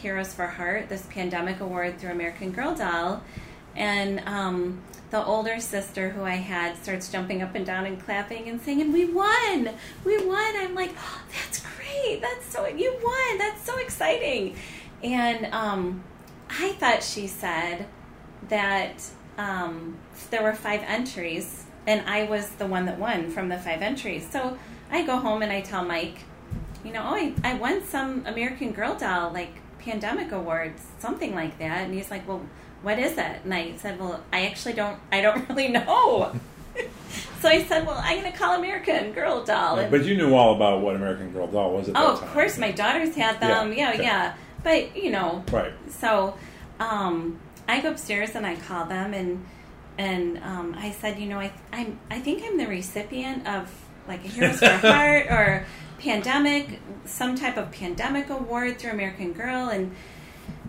[0.00, 3.22] Heroes for Heart, this pandemic award through American Girl Doll.
[3.80, 8.46] And um, the older sister who I had starts jumping up and down and clapping
[8.50, 9.70] and saying, "We won!
[10.04, 12.20] We won!" I'm like, oh, "That's great!
[12.20, 13.38] That's so you won!
[13.38, 14.54] That's so exciting!"
[15.02, 16.04] And um,
[16.50, 17.86] I thought she said
[18.50, 19.02] that
[19.38, 19.96] um,
[20.30, 24.28] there were five entries, and I was the one that won from the five entries.
[24.30, 24.58] So
[24.90, 26.18] I go home and I tell Mike,
[26.84, 31.58] you know, oh, I, I won some American Girl doll like pandemic awards, something like
[31.58, 31.84] that.
[31.86, 32.42] And he's like, well,
[32.82, 33.40] what is it?
[33.44, 36.32] And I said, well, I actually don't, I don't really know.
[37.40, 39.78] so I said, well, I'm going to call American Girl doll.
[39.78, 42.58] And, but you knew all about what American Girl doll was at oh, of course,
[42.58, 43.72] my daughters had them.
[43.72, 43.90] Yeah, yeah.
[43.90, 44.02] Okay.
[44.02, 44.34] yeah.
[44.62, 45.72] But you know, right.
[45.88, 46.36] So
[46.78, 49.44] um, I go upstairs and I call them and
[49.98, 53.72] and um, I said, you know, I I'm I think I'm the recipient of
[54.06, 55.66] like a Heroes for Heart or
[55.98, 59.68] pandemic, some type of pandemic award through American Girl.
[59.68, 59.94] And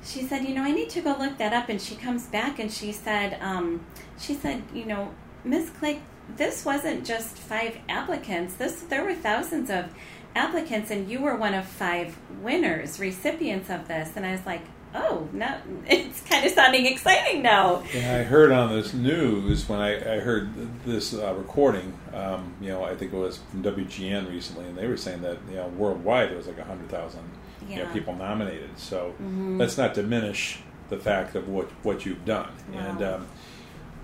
[0.04, 1.70] she said, you know, I need to go look that up.
[1.70, 3.86] And she comes back and she said, um,
[4.20, 6.02] she said, you know, Miss Click,
[6.38, 8.56] this wasn't just five applicants.
[8.56, 9.93] This there were thousands of
[10.36, 14.12] applicants, and you were one of five winners, recipients of this.
[14.16, 14.62] And I was like,
[14.93, 17.84] oh, no, it's kind of sounding exciting now.
[17.93, 20.49] Yeah, I heard on this news when I, I heard
[20.86, 21.93] this uh, recording.
[22.14, 25.38] Um, you know, I think it was from WGN recently, and they were saying that
[25.49, 27.24] you know worldwide there was like hundred thousand.
[27.72, 28.78] You know, people nominated.
[28.78, 29.57] So mm-hmm.
[29.57, 30.59] let's not diminish
[30.89, 32.51] the fact of what what you've done.
[32.72, 32.80] Wow.
[32.80, 33.22] And um,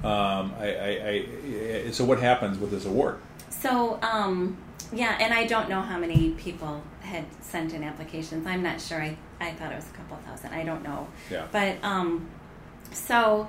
[0.04, 1.26] um, I, I,
[1.88, 3.20] I, so what happens with this award?
[3.50, 4.58] So um,
[4.92, 8.46] yeah, and I don't know how many people had sent in applications.
[8.46, 9.02] I'm not sure.
[9.02, 10.54] I, I thought it was a couple thousand.
[10.54, 11.08] I don't know.
[11.30, 11.48] Yeah.
[11.52, 12.30] But um,
[12.92, 13.48] so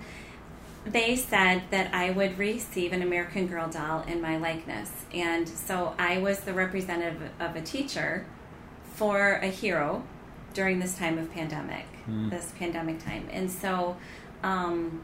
[0.85, 4.91] they said that I would receive an American Girl doll in my likeness.
[5.13, 8.27] And so I was the representative of a teacher
[8.99, 10.03] for a hero
[10.55, 12.29] during this time of pandemic, mm.
[12.31, 13.29] this pandemic time.
[13.31, 13.97] And so
[14.43, 15.03] um,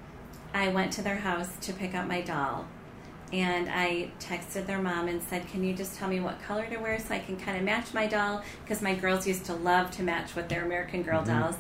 [0.53, 2.67] I went to their house to pick up my doll
[3.33, 6.77] and I texted their mom and said, "Can you just tell me what color to
[6.77, 9.91] wear so I can kind of match my doll?" Because my girls used to love
[9.93, 11.41] to match with their American Girl mm-hmm.
[11.41, 11.57] dolls.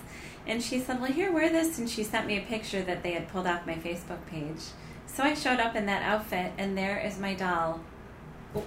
[0.47, 3.13] And she said, "Well, here, wear this." And she sent me a picture that they
[3.13, 4.63] had pulled off my Facebook page.
[5.07, 7.81] So I showed up in that outfit, and there is my doll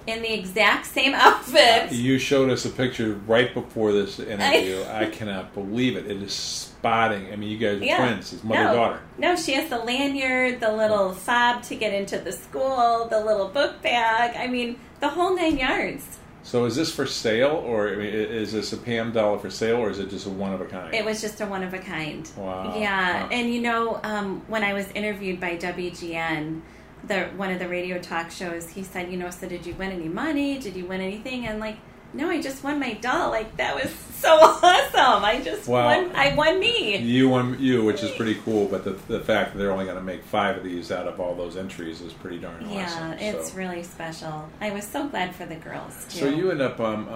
[0.06, 1.92] in the exact same outfit.
[1.92, 4.82] You showed us a picture right before this interview.
[4.82, 6.06] I, I cannot believe it.
[6.06, 7.32] It is spotting.
[7.32, 7.96] I mean, you guys are yeah.
[7.96, 8.32] twins.
[8.32, 8.74] It's mother no.
[8.74, 9.00] daughter.
[9.18, 13.48] No, she has the lanyard, the little fob to get into the school, the little
[13.48, 14.36] book bag.
[14.36, 16.18] I mean, the whole nine yards.
[16.44, 19.76] So is this for sale, or I mean, is this a Pam dollar for sale,
[19.76, 20.94] or is it just a one of a kind?
[20.94, 22.30] It was just a one of a kind.
[22.38, 22.74] Wow.
[22.78, 23.28] Yeah, Wow.
[23.30, 26.62] and you know, um, when I was interviewed by WGN,
[27.06, 29.92] the one of the radio talk shows, he said, you know, so did you win
[29.92, 30.58] any money?
[30.58, 31.46] Did you win anything?
[31.46, 31.76] And like,
[32.14, 33.30] no, I just won my doll.
[33.30, 35.24] Like that was so awesome.
[35.24, 35.84] I just Wow.
[35.86, 36.16] won.
[36.16, 36.96] I won me.
[36.96, 38.66] You won you, which is pretty cool.
[38.66, 41.20] But the, the fact that they're only going to make five of these out of
[41.20, 42.72] all those entries is pretty darn awesome.
[42.72, 43.58] Yeah, it's so.
[43.58, 44.48] really special.
[44.60, 46.20] I was so glad for the girls too.
[46.20, 47.14] So you end up um, uh, uh,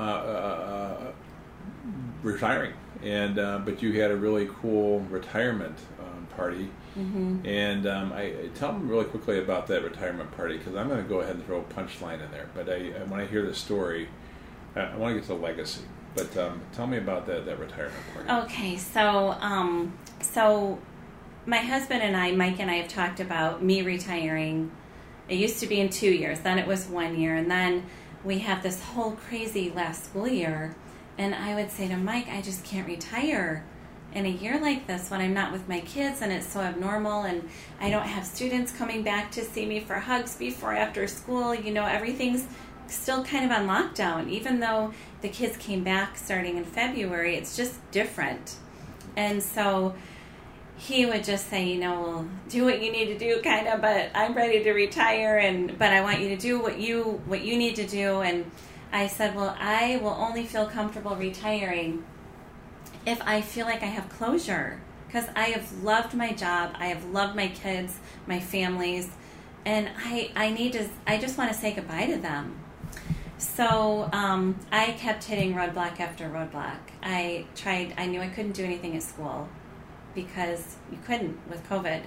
[1.09, 1.13] uh,
[2.23, 5.77] retiring, and uh, but you had a really cool retirement
[6.37, 6.69] party.
[6.99, 7.47] Mm-hmm.
[7.47, 11.09] And um, I tell them really quickly about that retirement party because I'm going to
[11.09, 12.49] go ahead and throw a punchline in there.
[12.55, 14.09] But I, when I hear the story,
[14.77, 15.83] I, I want to get to the legacy.
[16.15, 18.45] But um, tell me about that that retirement party.
[18.45, 20.79] Okay, so um, so
[21.47, 24.71] my husband and I, Mike and I, have talked about me retiring.
[25.29, 27.87] It used to be in two years, then it was one year, and then
[28.25, 30.77] we have this whole crazy last school year.
[31.17, 33.65] And I would say to Mike, I just can't retire
[34.15, 37.23] in a year like this when I'm not with my kids and it's so abnormal
[37.23, 37.49] and
[37.81, 41.55] I don't have students coming back to see me for hugs before after school.
[41.55, 42.47] You know, everything's
[42.89, 44.29] still kind of on lockdown.
[44.29, 44.93] Even though
[45.23, 48.57] the kids came back starting in February, it's just different.
[49.17, 49.95] And so
[50.77, 53.81] he would just say, you know, well, do what you need to do, kind of.
[53.81, 57.43] But I'm ready to retire, and but I want you to do what you what
[57.43, 58.21] you need to do.
[58.21, 58.51] And
[58.91, 62.05] I said, well, I will only feel comfortable retiring
[63.07, 67.05] if I feel like I have closure because I have loved my job, I have
[67.07, 69.11] loved my kids, my families,
[69.65, 72.59] and I I need to I just want to say goodbye to them.
[73.39, 76.79] So um, I kept hitting roadblock after roadblock.
[77.03, 77.95] I tried.
[77.99, 79.49] I knew I couldn't do anything at school
[80.15, 82.03] because you couldn't with COVID.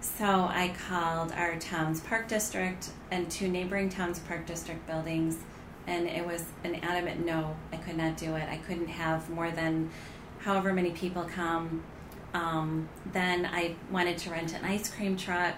[0.00, 5.38] So I called our town's park district and two neighboring towns' park district buildings,
[5.86, 7.56] and it was an adamant no.
[7.72, 8.48] I could not do it.
[8.48, 9.90] I couldn't have more than
[10.40, 11.82] however many people come.
[12.32, 15.54] Um, then I wanted to rent an ice cream truck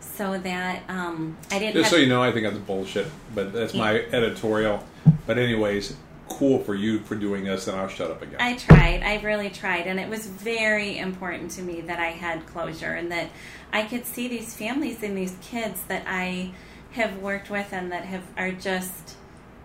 [0.00, 1.74] so that um, I didn't.
[1.74, 4.84] Just so you know, I think that's bullshit, but that's my editorial.
[5.26, 5.96] But anyways,
[6.28, 8.36] cool for you for doing this, and I'll shut up again.
[8.40, 9.02] I tried.
[9.02, 9.86] I really tried.
[9.86, 13.30] And it was very important to me that I had closure and that
[13.72, 16.52] I could see these families and these kids that I
[16.92, 19.16] have worked with and that have are just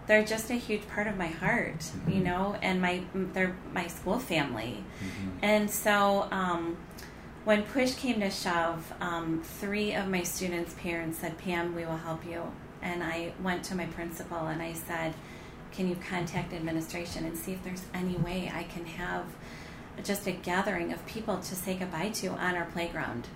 [0.07, 4.19] they're just a huge part of my heart, you know, and my they're my school
[4.19, 4.83] family.
[5.41, 6.77] And so um,
[7.43, 11.97] when push came to shove, um, three of my students' parents said, Pam, we will
[11.97, 12.43] help you.
[12.81, 15.13] And I went to my principal and I said,
[15.71, 19.25] Can you contact administration and see if there's any way I can have
[20.03, 23.27] just a gathering of people to say goodbye to on our playground?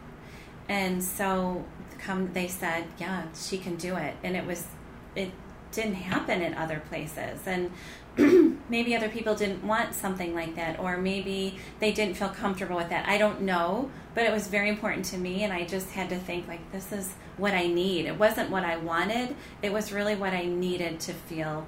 [0.67, 1.65] And so
[1.97, 4.15] come they said, Yeah, she can do it.
[4.23, 4.67] And it was
[5.15, 5.31] it
[5.71, 7.41] didn't happen at other places.
[7.45, 7.71] And
[8.69, 12.89] maybe other people didn't want something like that or maybe they didn't feel comfortable with
[12.89, 13.07] that.
[13.07, 16.17] I don't know but it was very important to me and i just had to
[16.17, 18.05] think like this is what i need.
[18.05, 19.35] It wasn't what i wanted.
[19.61, 21.65] It was really what i needed to feel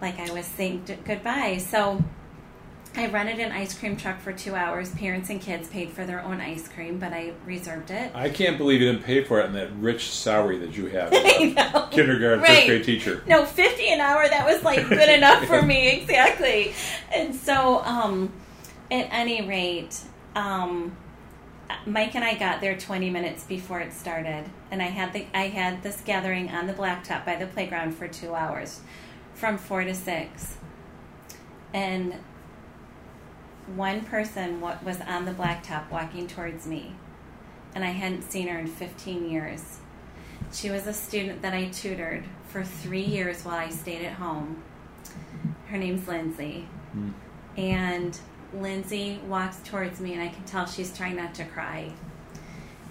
[0.00, 1.58] like i was saying goodbye.
[1.58, 2.02] So
[2.94, 4.90] I rented an ice cream truck for two hours.
[4.90, 8.10] Parents and kids paid for their own ice cream, but I reserved it.
[8.14, 11.10] I can't believe you didn't pay for it in that rich salary that you have
[11.14, 12.48] I kindergarten, Right.
[12.56, 13.22] first grade teacher.
[13.26, 14.28] No, fifty an hour.
[14.28, 16.74] That was like good enough for me, exactly.
[17.14, 18.30] And so, um,
[18.90, 19.98] at any rate,
[20.36, 20.94] um,
[21.86, 25.44] Mike and I got there twenty minutes before it started, and I had the I
[25.48, 28.80] had this gathering on the blacktop by the playground for two hours,
[29.32, 30.56] from four to six,
[31.72, 32.16] and
[33.66, 36.94] one person wa- was on the blacktop walking towards me,
[37.74, 39.78] and I hadn't seen her in fifteen years.
[40.52, 44.62] She was a student that I tutored for three years while I stayed at home.
[45.68, 46.68] Her name's Lindsay.
[46.92, 47.10] Hmm.
[47.56, 48.18] And
[48.52, 51.92] Lindsay walks towards me, and I can tell she's trying not to cry.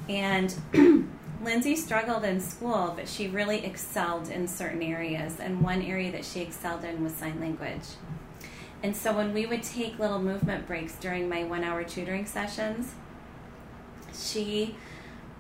[0.10, 0.54] And
[1.44, 5.40] Lindsay struggled in school, but she really excelled in certain areas.
[5.40, 7.86] And one area that she excelled in was sign language.
[8.84, 12.96] And so when we would take little movement breaks during my one hour tutoring sessions,
[14.14, 14.76] she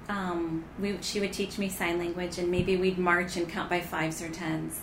[0.09, 3.79] um, we, she would teach me sign language and maybe we'd march and count by
[3.79, 4.81] fives or tens.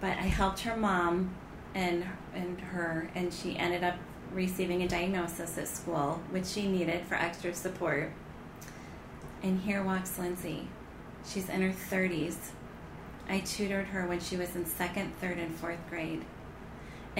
[0.00, 1.34] But I helped her mom
[1.74, 2.04] and
[2.34, 3.96] and her and she ended up
[4.32, 8.12] receiving a diagnosis at school, which she needed for extra support.
[9.42, 10.68] And here walks Lindsay.
[11.26, 12.36] She's in her 30s.
[13.28, 16.24] I tutored her when she was in second, third, and fourth grade.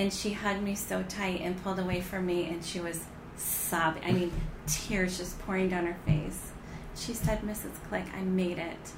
[0.00, 3.04] And she hugged me so tight and pulled away from me, and she was
[3.36, 4.02] sobbing.
[4.02, 4.32] I mean,
[4.66, 6.52] tears just pouring down her face.
[6.96, 7.72] She said, Mrs.
[7.86, 8.92] Click, I made it.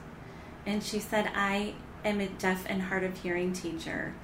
[0.65, 1.75] And she said, I
[2.05, 4.15] am a deaf and hard of hearing teacher.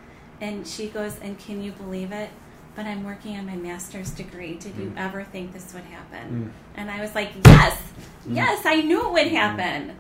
[0.41, 2.31] And she goes, And can you believe it?
[2.77, 4.55] But I'm working on my master's degree.
[4.55, 4.99] Did you Mm.
[4.99, 6.53] ever think this would happen?
[6.77, 6.79] Mm.
[6.81, 7.77] And I was like, Yes,
[8.25, 8.37] Mm.
[8.37, 9.97] yes, I knew it would happen.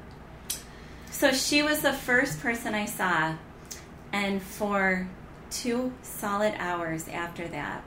[1.10, 3.34] So she was the first person I saw.
[4.12, 5.08] And for
[5.50, 7.82] two solid hours after that,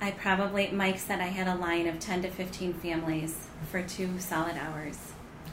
[0.00, 4.18] I probably, Mike said I had a line of 10 to 15 families for two
[4.20, 4.98] solid hours.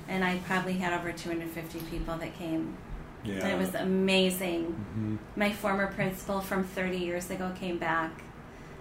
[0.08, 2.78] And I probably had over 250 people that came.
[3.24, 3.48] Yeah.
[3.48, 4.86] It was amazing.
[4.96, 5.18] Mhm.
[5.36, 8.12] My former principal from 30 years ago came back.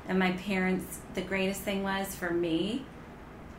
[0.06, 2.84] And my parents, the greatest thing was for me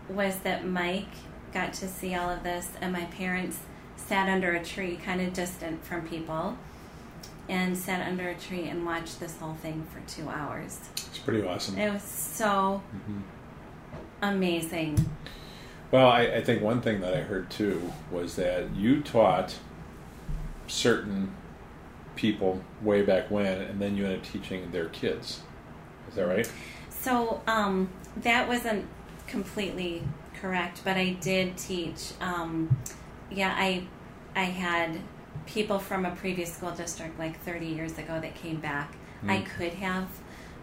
[0.08, 1.10] was that Mike
[1.52, 3.62] got to see all of this, and my parents
[3.96, 6.56] sat under a tree, kind of distant from people,
[7.48, 10.80] and sat under a tree and watched this whole thing for two hours.
[10.94, 11.78] It's pretty awesome.
[11.78, 13.22] It was so Mhm.
[14.22, 15.10] amazing.
[15.92, 19.56] Well, I, I think one thing that I heard too was that you taught
[20.68, 21.32] certain
[22.16, 25.42] people way back when, and then you ended up teaching their kids.
[26.10, 26.50] Is that right?
[26.90, 28.86] So um, that wasn't
[29.28, 30.04] completely
[30.42, 32.12] correct, but I did teach.
[32.20, 32.76] Um,
[33.32, 33.86] yeah, I
[34.36, 35.00] I had
[35.46, 38.94] people from a previous school district like 30 years ago that came back.
[39.28, 39.46] I Mm.
[39.46, 40.08] could have,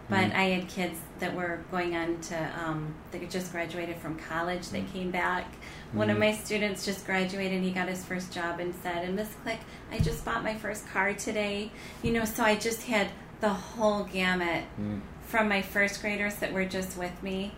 [0.09, 0.35] but Mm.
[0.35, 4.91] I had kids that were going on to um, that just graduated from college that
[4.93, 5.45] came back.
[5.93, 6.21] One of Mm.
[6.21, 7.53] my students just graduated.
[7.57, 9.59] and He got his first job and said, "And Miss Click,
[9.91, 11.71] I just bought my first car today."
[12.01, 13.07] You know, so I just had
[13.41, 15.01] the whole gamut Mm.
[15.25, 17.53] from my first graders that were just with me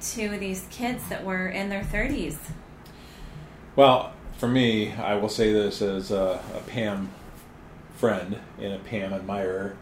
[0.00, 2.38] to these kids that were in their 30s.
[3.74, 7.10] Well, for me, I will say this as a, a Pam
[7.96, 9.76] friend and a Pam admirer,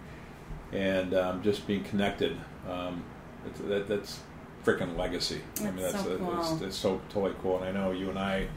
[0.72, 2.36] and um, just being connected.
[2.68, 3.04] Um,
[3.46, 4.20] it's, that, that's
[4.64, 5.42] freaking legacy.
[5.60, 6.64] I mean, That's that's so it's, cool.
[6.64, 7.62] it's so totally cool.
[7.62, 8.48] And I know you and I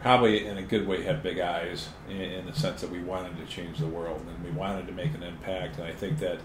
[0.00, 3.36] probably, in a good way, had big eyes in, in the sense that we wanted
[3.36, 5.76] to change the world and we wanted to make an impact.
[5.78, 6.40] And I think that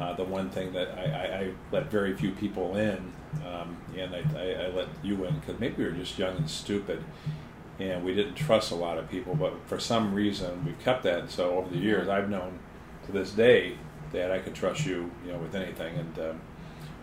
[0.00, 3.12] uh, the one thing that I, I, I let very few people in,
[3.46, 6.48] um, and I, I, I let you in because maybe we were just young and
[6.50, 7.02] stupid,
[7.78, 9.34] and we didn't trust a lot of people.
[9.34, 11.30] But for some reason, we've kept that.
[11.30, 12.58] So over the years, I've known
[13.06, 13.76] to this day
[14.12, 16.40] that I could trust you, you know, with anything, and um,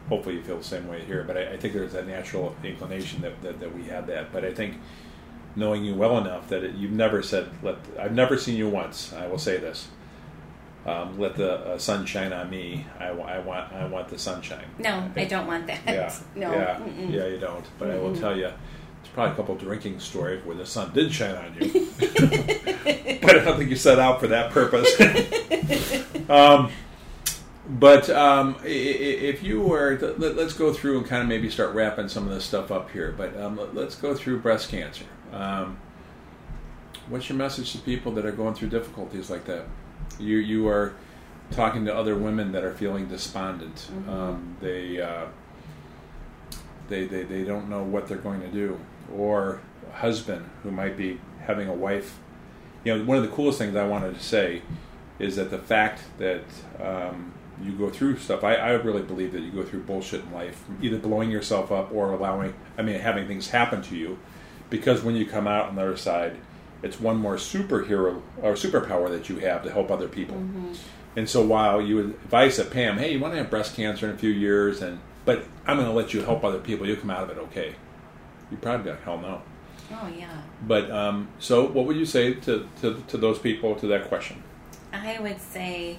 [0.09, 1.23] hopefully you feel the same way here.
[1.23, 4.31] But I, I think there's that natural inclination that, that, that we have that.
[4.31, 4.77] But I think
[5.55, 9.13] knowing you well enough that it, you've never said, "Let." I've never seen you once.
[9.13, 9.89] I will say this.
[10.83, 12.87] Um, let the uh, sun shine on me.
[12.99, 13.71] I, I want.
[13.71, 14.65] I want the sunshine.
[14.79, 15.81] No, I don't want that.
[15.85, 16.15] Yeah.
[16.35, 16.51] no.
[16.51, 16.79] Yeah.
[16.79, 17.13] Mm-mm.
[17.13, 17.27] Yeah.
[17.27, 17.65] You don't.
[17.77, 18.49] But I will tell you,
[19.01, 21.89] there's probably a couple drinking stories where the sun did shine on you.
[23.21, 24.89] but I don't think you set out for that purpose.
[26.29, 26.71] um,
[27.67, 32.09] but um, if you were, let, us go through and kind of maybe start wrapping
[32.09, 33.13] some of this stuff up here.
[33.17, 35.05] But um, let- let's go through breast cancer.
[35.31, 35.77] Um,
[37.07, 39.65] what's your message to people that are going through difficulties like that?
[40.19, 40.93] You you are
[41.51, 43.89] talking to other women that are feeling despondent.
[43.91, 44.09] Mhm.
[44.09, 45.25] Um, they, uh,
[46.89, 48.79] they they they don't know what they're going to do,
[49.15, 52.19] or a husband who might be having a wife.
[52.83, 54.61] You know, one of the coolest things I wanted to say
[55.19, 56.43] is that the fact that
[56.81, 57.33] um,
[57.63, 60.63] you go through stuff, I, I really believe that you go through bullshit in life,
[60.81, 64.17] either blowing yourself up or allowing, I mean, having things happen to you,
[64.69, 66.37] because when you come out on the other side,
[66.81, 70.37] it's one more superhero or superpower that you have to help other people.
[70.37, 70.73] Mm-hmm.
[71.15, 74.07] And so while you would advise a Pam, hey, you want to have breast cancer
[74.07, 76.97] in a few years, and but I'm going to let you help other people, you'll
[76.97, 77.75] come out of it okay.
[78.51, 79.41] You probably got hell no.
[79.93, 80.41] Oh, yeah.
[80.67, 84.43] But um, so, what would you say to, to, to those people to that question?
[84.93, 85.97] I would say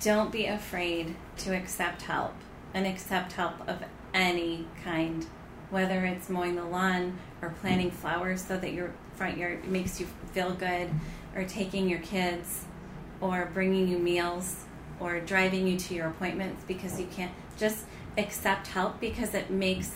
[0.00, 2.34] don't be afraid to accept help
[2.72, 3.82] and accept help of
[4.14, 5.26] any kind,
[5.70, 10.06] whether it's mowing the lawn or planting flowers so that your front yard makes you
[10.32, 10.88] feel good,
[11.34, 12.64] or taking your kids,
[13.20, 14.64] or bringing you meals,
[14.98, 17.32] or driving you to your appointments because you can't.
[17.58, 17.84] Just
[18.16, 19.92] accept help because it makes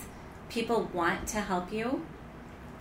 [0.49, 2.05] people want to help you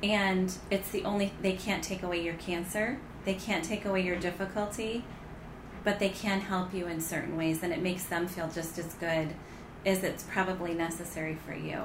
[0.03, 4.17] and it's the only they can't take away your cancer they can't take away your
[4.17, 5.05] difficulty
[5.83, 8.95] but they can help you in certain ways and it makes them feel just as
[8.95, 9.29] good
[9.87, 11.81] as it's probably necessary for you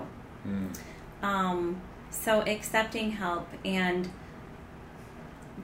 [0.47, 0.73] Mm.
[1.21, 4.09] um, so accepting help and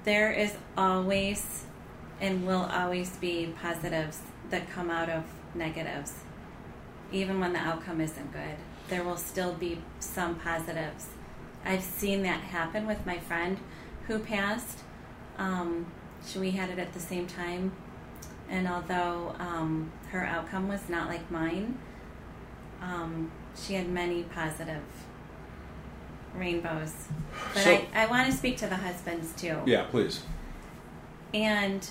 [0.03, 1.63] there is always
[2.19, 5.23] and will always be positives that come out of
[5.55, 6.13] negatives
[7.11, 8.57] even when the outcome isn't good
[8.89, 11.07] there will still be some positives
[11.65, 13.57] i've seen that happen with my friend
[14.07, 14.79] who passed
[15.37, 15.85] um,
[16.25, 17.71] she, we had it at the same time
[18.49, 21.77] and although um, her outcome was not like mine
[22.81, 24.83] um, she had many positive
[26.35, 26.93] rainbows.
[27.53, 29.61] But So- I, I want to speak to the husbands too.
[29.65, 30.23] Yeah, please.
[31.33, 31.87] And,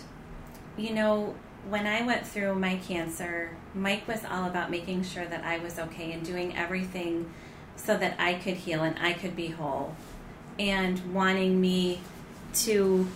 [0.77, 1.35] you know,
[1.69, 5.79] when I went through my cancer, Mike was all about making sure that I was
[5.79, 7.33] okay and doing everything
[7.77, 9.97] so that I could heal and I could be whole.
[10.59, 12.01] And wanting me
[12.55, 13.09] to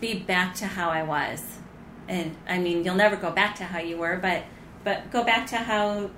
[0.00, 1.42] be back to how I was.
[2.08, 4.44] And I mean, you'll never go back to how you were, but
[4.84, 6.10] but go back to how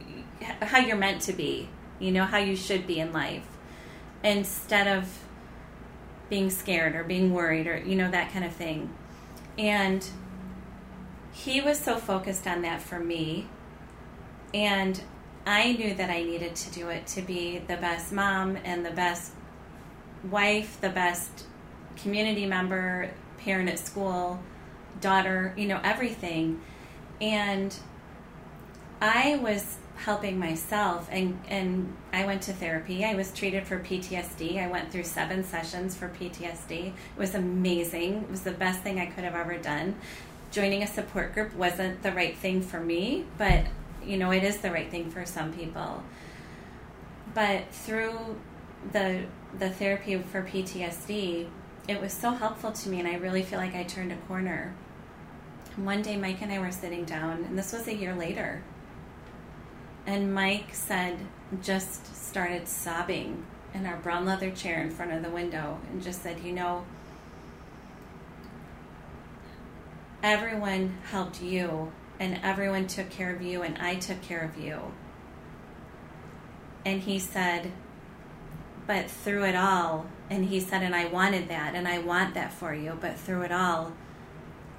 [0.60, 1.68] how you're meant to be.
[1.98, 3.46] You know how you should be in life
[4.22, 5.24] instead of
[6.28, 8.90] being scared or being worried or you know that kind of thing.
[9.56, 10.06] And
[11.34, 13.48] he was so focused on that for me.
[14.54, 15.02] And
[15.44, 18.92] I knew that I needed to do it to be the best mom and the
[18.92, 19.32] best
[20.30, 21.44] wife, the best
[21.96, 24.40] community member, parent at school,
[25.00, 26.62] daughter, you know, everything.
[27.20, 27.76] And
[29.02, 33.04] I was helping myself and and I went to therapy.
[33.04, 34.62] I was treated for PTSD.
[34.62, 36.86] I went through 7 sessions for PTSD.
[36.88, 38.22] It was amazing.
[38.22, 39.96] It was the best thing I could have ever done
[40.54, 43.66] joining a support group wasn't the right thing for me, but
[44.04, 46.02] you know, it is the right thing for some people.
[47.34, 48.36] But through
[48.92, 49.24] the
[49.58, 51.48] the therapy for PTSD,
[51.88, 54.74] it was so helpful to me and I really feel like I turned a corner.
[55.76, 58.62] One day Mike and I were sitting down and this was a year later.
[60.06, 61.18] And Mike said
[61.62, 66.22] just started sobbing in our brown leather chair in front of the window and just
[66.22, 66.84] said, "You know,
[70.24, 74.80] everyone helped you and everyone took care of you and I took care of you.
[76.86, 77.70] And he said,
[78.86, 82.52] but through it all, and he said, and I wanted that, and I want that
[82.52, 83.92] for you, but through it all,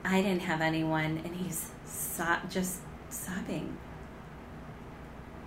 [0.03, 1.21] I didn't have anyone.
[1.23, 2.79] And he's so- just
[3.09, 3.77] sobbing.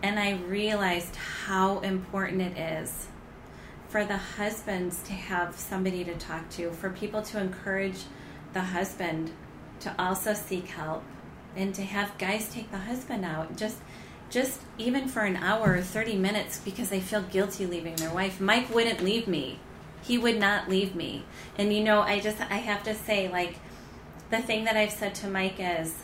[0.02, 3.08] And I realized how important it is
[3.88, 8.04] for the husbands to have somebody to talk to, for people to encourage
[8.52, 9.32] the husband
[9.80, 11.02] to also seek help
[11.56, 13.78] and to have guys take the husband out just
[14.30, 18.40] just even for an hour or 30 minutes because they feel guilty leaving their wife.
[18.40, 19.58] Mike wouldn't leave me.
[20.02, 21.24] He would not leave me.
[21.56, 23.56] And you know i just i have to say like
[24.30, 25.94] the thing that i've said to mike is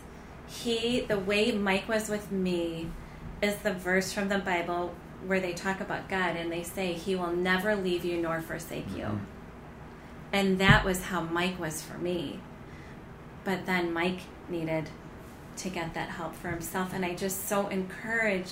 [0.46, 2.88] he the way mike was with me
[3.42, 4.94] is the verse from the bible
[5.26, 8.88] where they talk about god and they say he will never leave you nor forsake
[8.96, 9.04] you.
[9.04, 9.24] Mm-hmm.
[10.32, 12.40] and that was how mike was for me
[13.44, 14.90] but then Mike needed
[15.56, 16.92] to get that help for himself.
[16.92, 18.48] And I just so encourage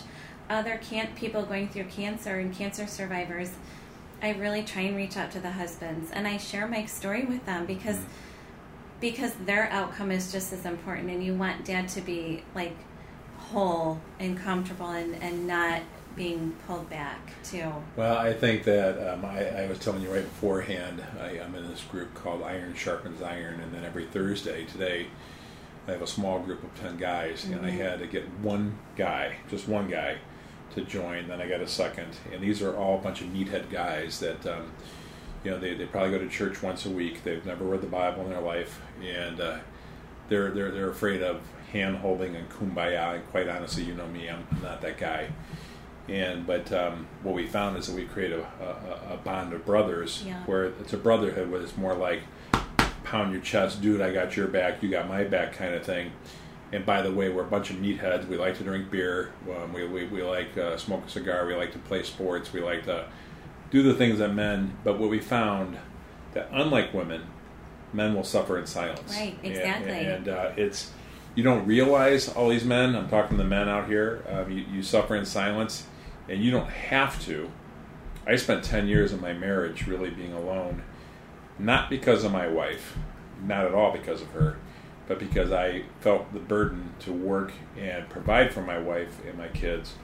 [0.48, 3.50] other can- people going through cancer and cancer survivors.
[4.22, 7.44] I really try and reach out to the husbands and I share my story with
[7.44, 9.00] them because mm-hmm.
[9.00, 12.76] because their outcome is just as important and you want dad to be like
[13.36, 15.82] whole and comfortable and, and not
[16.16, 17.72] being pulled back too.
[17.96, 21.02] Well, I think that um, I, I, was telling you right beforehand.
[21.20, 25.06] I, am in this group called Iron Sharpens Iron, and then every Thursday today,
[25.86, 27.54] I have a small group of ten guys, mm-hmm.
[27.54, 27.78] and I mm-hmm.
[27.78, 30.18] had to get one guy, just one guy,
[30.74, 31.28] to join.
[31.28, 34.46] Then I got a second, and these are all a bunch of meathead guys that.
[34.46, 34.72] Um,
[35.44, 37.24] you know, they, they probably go to church once a week.
[37.24, 39.58] They've never read the Bible in their life, and uh,
[40.28, 41.42] they're they're they're afraid of
[41.72, 43.16] hand holding and kumbaya.
[43.16, 45.28] And quite honestly, you know me, I'm not that guy.
[46.08, 49.64] And but um, what we found is that we create a, a, a bond of
[49.64, 50.42] brothers yeah.
[50.44, 52.22] where it's a brotherhood, where it's more like
[53.04, 56.12] pound your chest, dude, I got your back, you got my back, kind of thing.
[56.72, 58.26] And by the way, we're a bunch of meatheads.
[58.26, 59.32] We like to drink beer.
[59.54, 61.46] Um, we, we, we like uh, smoke a cigar.
[61.46, 62.52] We like to play sports.
[62.52, 63.04] We like to
[63.70, 64.78] do the things that men.
[64.82, 65.76] But what we found
[66.32, 67.24] that unlike women,
[67.92, 69.14] men will suffer in silence.
[69.14, 69.38] Right.
[69.42, 69.92] Exactly.
[69.92, 70.90] And, and uh, it's
[71.34, 72.96] you don't realize all these men.
[72.96, 74.24] I'm talking to the men out here.
[74.26, 75.86] Uh, you, you suffer in silence
[76.28, 77.50] and you don't have to.
[78.26, 80.82] I spent 10 years of my marriage really being alone,
[81.58, 82.96] not because of my wife,
[83.44, 84.58] not at all because of her,
[85.08, 89.48] but because I felt the burden to work and provide for my wife and my
[89.48, 89.94] kids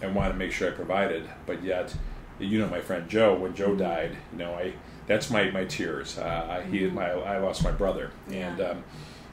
[0.00, 1.28] and wanted to make sure I provided.
[1.46, 1.94] But yet,
[2.40, 4.74] you know, my friend Joe, when Joe died, you know, I
[5.06, 6.18] that's my, my tears.
[6.18, 6.94] Uh, he, mm-hmm.
[6.94, 8.84] my, I lost my brother, and um,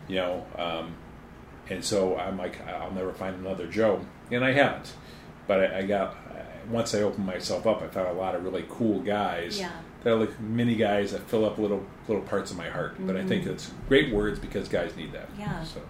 [0.08, 0.94] you know, um,
[1.70, 4.94] and so I'm like, I'll never find another Joe, and I haven't
[5.50, 6.16] but I, I got
[6.70, 9.72] once I opened myself up, I found a lot of really cool guys yeah.
[10.04, 12.94] that are like mini guys that fill up little little parts of my heart.
[12.94, 13.08] Mm-hmm.
[13.08, 13.54] But I think mm-hmm.
[13.54, 15.30] it's great words because guys need that.
[15.38, 15.64] Yeah.
[15.64, 15.82] So.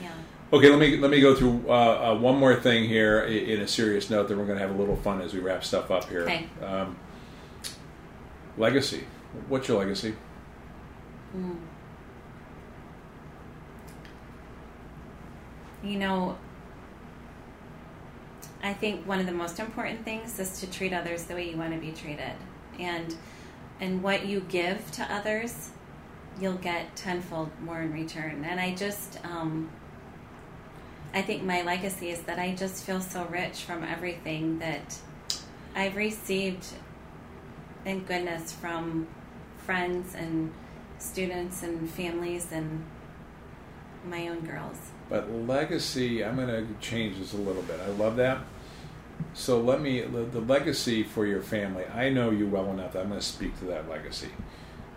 [0.00, 0.10] Yeah.
[0.52, 1.72] Okay, let me let me go through uh,
[2.12, 4.28] uh, one more thing here in a serious note.
[4.28, 6.22] Then we're going to have a little fun as we wrap stuff up here.
[6.22, 6.48] Okay.
[6.62, 6.96] Um,
[8.56, 9.04] legacy.
[9.48, 10.14] What's your legacy?
[11.36, 11.56] Mm.
[15.82, 16.38] You know,
[18.62, 21.56] I think one of the most important things is to treat others the way you
[21.56, 22.34] want to be treated.
[22.78, 23.14] And
[23.80, 25.70] and what you give to others,
[26.40, 28.44] you'll get tenfold more in return.
[28.44, 29.70] And I just, um,
[31.14, 34.98] I think my legacy is that I just feel so rich from everything that
[35.76, 36.66] I've received
[37.84, 39.06] in goodness from
[39.58, 40.52] friends and
[40.98, 42.84] students and families and
[44.04, 44.78] my own girls.
[45.08, 47.80] But legacy, I'm going to change this a little bit.
[47.80, 48.38] I love that.
[49.34, 53.08] So let me, the legacy for your family, I know you well enough that I'm
[53.08, 54.28] going to speak to that legacy.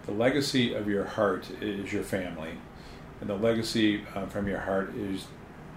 [0.06, 2.52] The legacy of your heart is your family,
[3.20, 5.26] and the legacy uh, from your heart is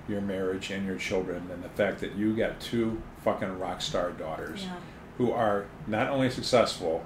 [0.09, 4.11] your marriage and your children, and the fact that you got two fucking rock star
[4.13, 4.77] daughters Yeah.
[5.19, 7.05] who are not only successful,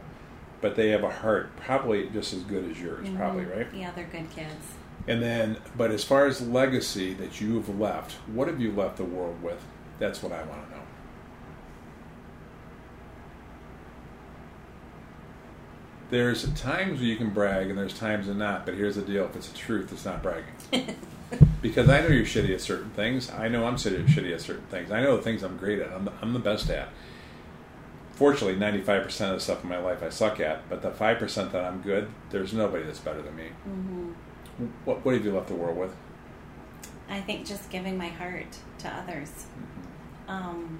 [0.60, 3.56] but they have a heart probably just as good as yours, probably, Mhm.
[3.56, 3.66] right?
[3.74, 4.74] Yeah, they're good kids.
[5.08, 9.04] And then, but as far as legacy that you've left, what have you left the
[9.04, 9.64] world with?
[9.98, 10.82] That's what I want to know.
[16.10, 18.66] There's times where you can brag, and there's times and not.
[18.66, 20.94] But here's the deal: if it's the truth, it's not bragging.
[21.62, 23.30] because I know you're shitty at certain things.
[23.30, 24.90] I know I'm shitty at certain things.
[24.92, 25.90] I know the things I'm great at.
[25.90, 26.90] I'm the, I'm the best at.
[28.12, 30.68] Fortunately, 95% of the stuff in my life I suck at.
[30.68, 33.48] But the 5% that I'm good, there's nobody that's better than me.
[33.64, 34.12] hmm
[34.84, 35.94] What, what have you left the world with?
[37.08, 39.46] I think just giving my heart to others,
[40.26, 40.78] um,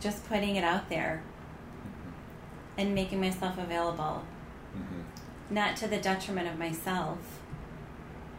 [0.00, 1.22] just putting it out there,
[2.76, 4.24] and making myself available,
[4.76, 5.54] Mm-hmm.
[5.54, 7.18] not to the detriment of myself,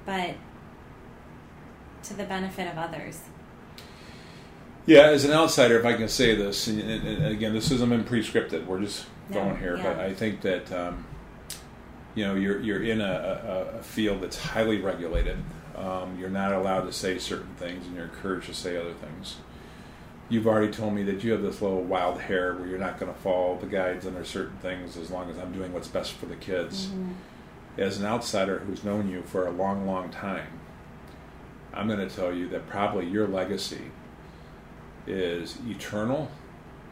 [0.05, 0.35] but
[2.03, 3.19] to the benefit of others.
[4.85, 8.65] Yeah, as an outsider, if I can say this, and, again, this isn't been pre-scripted.
[8.65, 9.99] We're just No, going here, but.
[9.99, 11.05] I think that um,
[12.15, 15.37] you know you're you're in a, a, a field that's highly regulated.
[15.75, 19.37] Um, you're not allowed to say certain things, and you're encouraged to say other things.
[20.29, 23.11] You've already told me that you have this little wild hair where you're not going
[23.13, 26.25] to follow the guides under certain things as long as I'm doing what's best for
[26.25, 26.87] the kids.
[26.87, 27.13] Mhm.
[27.77, 30.47] As an outsider who's known you for a long, long time,
[31.73, 33.91] I'm going to tell you that probably your legacy
[35.07, 36.29] is eternal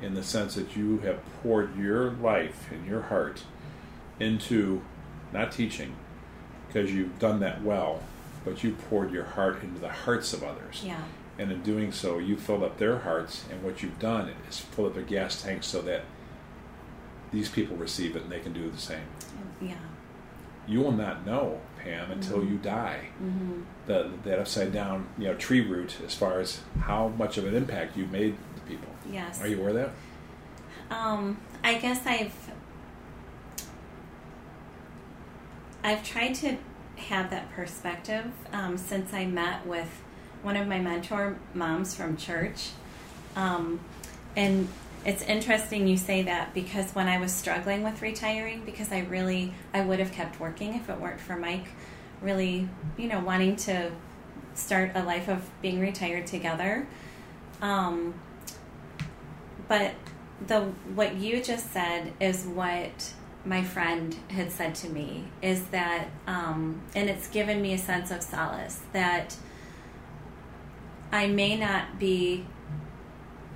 [0.01, 3.43] in the sense that you have poured your life and your heart
[4.19, 4.81] into
[5.33, 5.95] not teaching
[6.67, 8.01] because you've done that well,
[8.45, 10.83] but you poured your heart into the hearts of others.
[10.85, 11.01] Yeah.
[11.37, 14.87] And in doing so, you filled up their hearts, and what you've done is fill
[14.87, 16.03] up their gas tanks so that
[17.31, 19.05] these people receive it and they can do the same.
[19.61, 19.75] Yeah.
[20.67, 22.49] You will not know, Pam, until Mhm.
[22.51, 27.07] you die hmm the, that upside down, you know, tree root as far as how
[27.07, 28.89] much of an impact you've made to people.
[29.11, 29.41] Yes.
[29.41, 29.89] Are you aware of that?
[30.95, 32.48] Um, I guess I've
[35.83, 36.57] I've tried to
[36.97, 40.01] have that perspective um, since I met with
[40.41, 42.69] one of my mentor moms from church,
[43.35, 43.79] um,
[44.35, 44.67] and
[45.05, 49.53] it's interesting you say that because when I was struggling with retiring, because I really
[49.73, 51.67] I would have kept working if it weren't for Mike,
[52.21, 52.67] really
[52.97, 53.91] you know wanting to
[54.55, 56.87] start a life of being retired together.
[57.61, 58.13] Um,
[59.67, 59.93] but
[60.45, 60.61] the
[60.95, 63.13] what you just said is what
[63.49, 68.11] my friend had said to me is that um, and it's given me a sense
[68.11, 69.35] of solace that
[71.11, 72.45] i may not be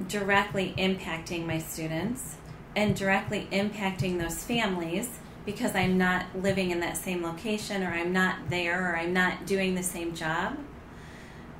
[0.07, 2.37] directly impacting my students
[2.75, 8.11] and directly impacting those families because i'm not living in that same location or i'm
[8.11, 10.57] not there or i'm not doing the same job.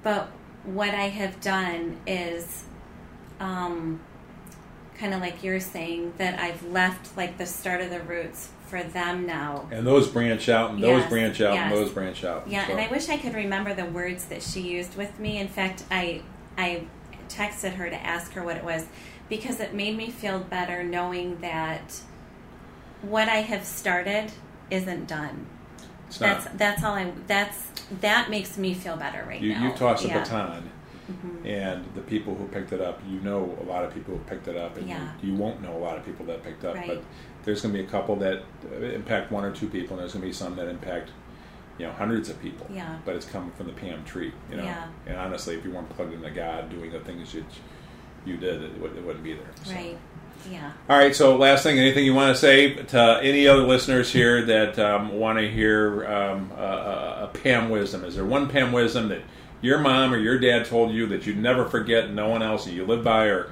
[0.01, 0.31] But
[0.63, 2.63] what i have done is
[3.39, 3.99] um,
[4.97, 8.81] kind of like you're saying that I've left like the start of the roots for
[8.83, 9.67] them now.
[9.71, 12.47] And those branch out, and those Yes, branch out, and those branch out.
[12.47, 15.37] Yeah, So- and I wish I could remember the words that she used with me.
[15.37, 16.21] In fact, I
[16.57, 16.83] I
[17.29, 18.85] texted her to ask her what it was
[19.29, 21.99] because it made me feel better knowing that
[23.01, 24.31] what I have started
[24.69, 25.47] isn't done.
[26.07, 26.43] it's not.
[26.43, 27.67] That's that's all I that's
[28.01, 29.67] that makes me feel better right you, now.
[29.67, 30.19] you toss a Yeah.
[30.19, 30.69] baton,
[31.11, 31.45] Mhm.
[31.45, 34.47] and the people who picked it up, you know a lot of people who picked
[34.47, 35.09] it up, and Yeah.
[35.21, 36.75] you, you won't know a lot of people that picked up.
[36.75, 36.87] Right.
[36.87, 37.03] But
[37.43, 40.13] there's going to be a couple that uh, impact one or two people, and there's
[40.13, 41.09] going to be some that impact,
[41.77, 42.67] you know, hundreds of people.
[42.73, 42.97] Yeah.
[43.05, 44.63] But it's coming from the PM tree, you know.
[44.63, 44.85] Yeah.
[45.05, 47.43] And honestly, if you weren't plugged into God, doing the things you
[48.25, 49.45] you did, it, would, it wouldn't be there.
[49.63, 49.73] So.
[49.73, 49.97] Right.
[50.49, 50.71] Yeah.
[50.89, 51.13] All right.
[51.13, 55.17] So, last thing, anything you want to say to any other listeners here that um,
[55.19, 58.05] want to hear um, a, a, a Pam wisdom?
[58.05, 59.21] Is there one Pam wisdom that
[59.63, 62.73] your mom or your dad told you that you never forget, no one else, that
[62.73, 63.51] you live by, or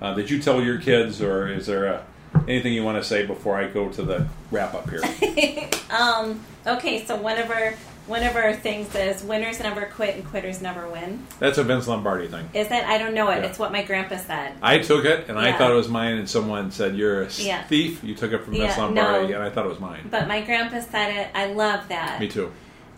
[0.00, 2.06] uh, that you tell your kids, or is there a,
[2.46, 5.02] anything you want to say before I go to the wrap up here?
[5.90, 7.74] um, okay, so one of our
[8.06, 11.26] one of our things is winners never quit and quitters never win.
[11.40, 12.48] That's a Vince Lombardi thing.
[12.54, 12.88] Is that?
[12.88, 13.40] I don't know it.
[13.42, 13.48] Yeah.
[13.50, 14.54] It's what my grandpa said.
[14.62, 17.62] I took it and I thought it was mine, and someone said, You're a Yeah.
[17.64, 18.02] thief.
[18.02, 19.34] You took it from Vince Lombardi, no.
[19.34, 20.08] and I thought it was mine.
[20.10, 21.28] But my grandpa said it.
[21.34, 22.18] I love that.
[22.18, 22.50] Me too.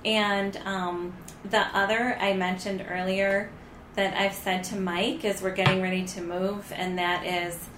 [0.05, 1.13] And um,
[1.45, 3.51] the other I mentioned earlier
[3.95, 7.69] that I've said to Mike as we're getting ready to move, and that is,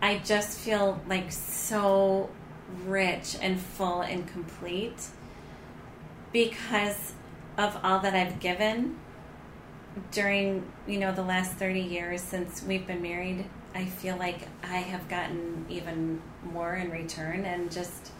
[0.00, 2.30] I just feel like so
[2.84, 5.06] rich and full and complete
[6.32, 7.12] because
[7.56, 8.98] of all that I've given
[10.12, 13.44] during you know the last 30 years since we've been married.
[13.74, 18.10] I feel like i have gotten even more in return and just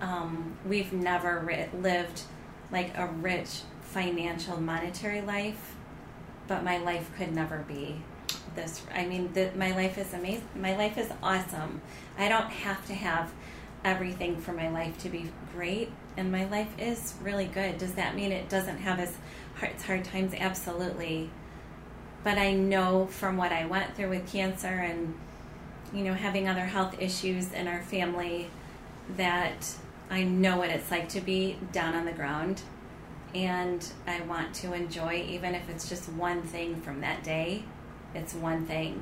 [0.00, 2.22] um, we've never ri- lived
[2.70, 5.74] like a rich financial monetary life
[6.46, 8.00] but my life could never be
[8.54, 11.80] this i mean the, my life is amazing my life is awesome.
[12.18, 13.32] I don't have to have
[13.84, 17.78] everything for my life to be great and my life is really good.
[17.78, 19.16] Does that mean it doesn't have as
[19.56, 20.34] hard, its hard times?
[20.34, 21.30] Absolutely.
[22.22, 25.14] But i know from what i went through with cancer and
[25.94, 28.50] you know having other health issues in our family
[29.16, 29.74] that
[30.10, 32.60] i know what it's like to be down on the ground
[33.34, 37.62] and i want to enjoy even if it's just one thing from that day
[38.14, 39.00] it's one thing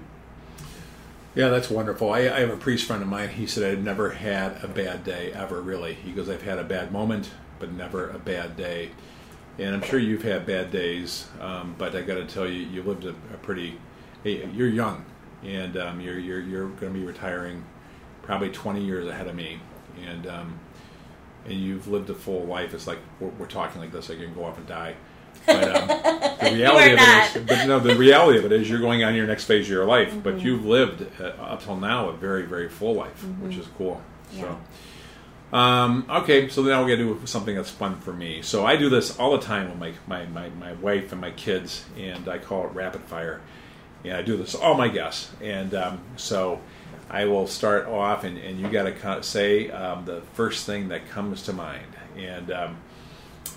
[1.34, 2.10] Yeah, that's wonderful.
[2.10, 3.28] I, I have a priest friend of mine.
[3.28, 5.94] He said I've never had a bad day ever, really.
[5.94, 7.30] He goes, I've had a bad moment,
[7.60, 8.90] but never a bad day.
[9.58, 12.82] And I'm sure you've had bad days, um, but I got to tell you, you
[12.82, 13.78] lived a, a pretty.
[14.24, 15.04] Hey, you're young,
[15.44, 17.64] and um, you're you're you're going to be retiring
[18.22, 19.60] probably 20 years ahead of me,
[20.06, 20.58] and um,
[21.44, 22.74] and you've lived a full life.
[22.74, 24.94] It's like we're, we're talking like this, I can go off and die.
[25.46, 25.88] But um,
[26.42, 29.14] the reality of it is, but no, the reality of it is, you're going on
[29.14, 30.10] your next phase of your life.
[30.10, 30.20] Mm-hmm.
[30.20, 34.00] But you've lived uh, up till now a very, very full life, which is cool.
[34.32, 34.42] Yeah.
[34.42, 34.58] So,
[35.56, 38.42] um, okay, so now we're gonna do something that's fun for me.
[38.42, 41.30] So I do this all the time with my, my, my, my wife and my
[41.30, 43.40] kids, and I call it rapid fire.
[44.04, 46.60] And I do this all my guests, and um, so
[47.10, 51.08] I will start off, and, and you got to say um, the first thing that
[51.08, 51.86] comes to mind.
[52.16, 52.76] And um,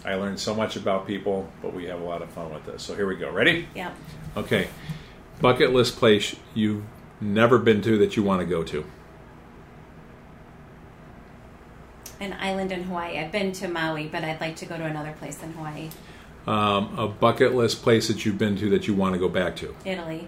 [0.06, 2.82] I learned so much about people, but we have a lot of fun with this.
[2.84, 3.30] So here we go.
[3.32, 3.68] Ready?
[3.76, 3.94] yep
[4.38, 4.68] Okay.
[5.42, 6.84] Bucket list place you've
[7.20, 8.86] never been to that you want to go to.
[12.20, 15.12] an island in hawaii i've been to maui but i'd like to go to another
[15.14, 15.90] place in hawaii
[16.46, 19.56] Um, a bucket list place that you've been to that you want to go back
[19.58, 19.76] to.
[19.86, 20.28] italy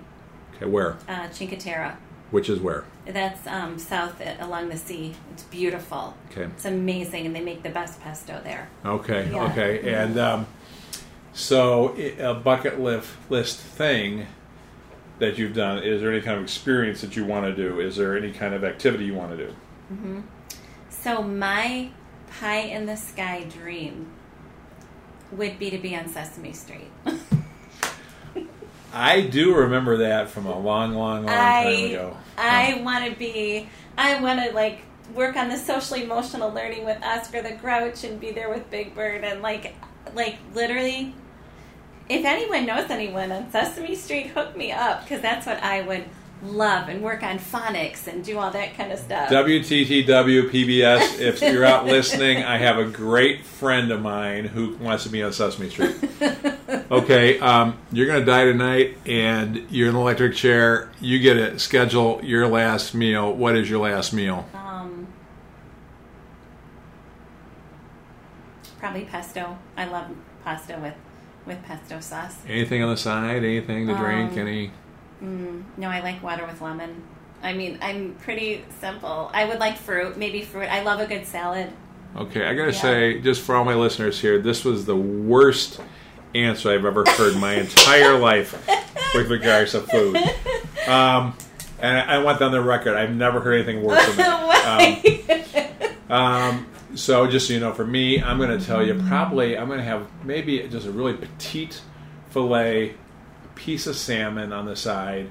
[0.56, 0.98] Okay, where?
[1.08, 1.96] uh, cinque terre
[2.34, 2.84] Which is where?
[3.06, 5.14] That's um, south uh, along the sea.
[5.34, 6.16] It's beautiful.
[6.32, 6.46] Okay.
[6.46, 8.70] It's amazing, and they make the best pesto there.
[8.84, 9.52] Okay, Yeah.
[9.52, 9.94] okay.
[9.94, 10.48] And um,
[11.32, 14.26] so, a bucket list, list thing
[15.20, 17.80] that you've done, is there any kind of experience that you want to do?
[17.80, 20.24] Is there any kind of activity you want to do?
[20.90, 21.90] So my
[22.40, 24.08] pie in the sky dream
[25.32, 26.90] would be to be on Sesame Street.
[28.94, 32.18] I do remember that from a long, long, long time ago.
[32.38, 33.68] I want to be.
[33.98, 34.84] I want to like
[35.16, 38.94] work on the social emotional learning with Oscar the Grouch and be there with Big
[38.96, 39.76] Bird and like
[40.14, 41.16] like literally.
[42.08, 46.06] If anyone knows anyone on Sesame Street, hook me up because that's what I would
[46.44, 49.30] love and work on phonics and do all that kind of stuff.
[49.30, 55.04] WTTW PBS, if you're out listening, I have a great friend of mine who wants
[55.04, 55.96] to be on Sesame Street.
[56.94, 60.92] Okay, um, you're going to die tonight and you're in an electric chair.
[61.02, 63.34] You get to schedule your last meal.
[63.34, 64.48] What is your last meal?
[64.54, 65.08] Um,
[68.78, 69.58] probably pesto.
[69.76, 70.12] I love
[70.44, 70.94] pasta with
[71.48, 72.38] with pesto sauce.
[72.48, 73.44] Anything on the side?
[73.44, 74.34] Anything to drink?
[74.34, 74.72] Um, Any?
[75.24, 77.02] Mm, no, I like water with lemon.
[77.42, 79.30] I mean, I'm pretty simple.
[79.34, 80.66] I would like fruit, maybe fruit.
[80.72, 81.72] I love a good salad.
[82.16, 82.82] Okay, I got to Yeah.
[82.82, 85.80] say, just for all my listeners here, this was the worst
[86.36, 88.54] answer I've ever heard in my entire life
[89.16, 90.18] with regards to food.
[90.86, 91.38] Um,
[91.82, 92.96] and I I want that on the record.
[92.98, 95.94] I've never heard anything worse than that.
[96.10, 99.70] Um, um, so, just so you know, for me, I'm to tell you probably I'm
[99.80, 101.80] to have maybe just a really petite
[102.32, 102.94] fillet, a
[103.56, 105.30] piece of salmon on the side.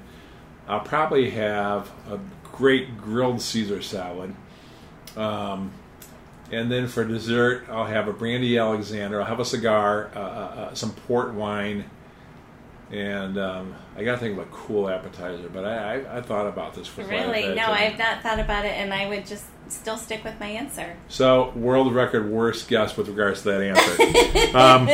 [0.67, 4.33] I'll probably have a great grilled Caesar salad.
[5.17, 5.71] Um,
[6.51, 9.19] and then for dessert, I'll have a brandy Alexander.
[9.19, 11.85] I'll have a cigar, uh, uh, uh, some port wine,
[12.91, 15.49] and um, I got to think of a cool appetizer.
[15.49, 17.41] But I, I, I thought about this for really?
[17.41, 17.55] bit.
[17.55, 20.95] No, I've not thought about it, and I would just still stick with my answer.
[21.07, 24.57] So, world record worst guess with regards to that answer.
[24.57, 24.87] um,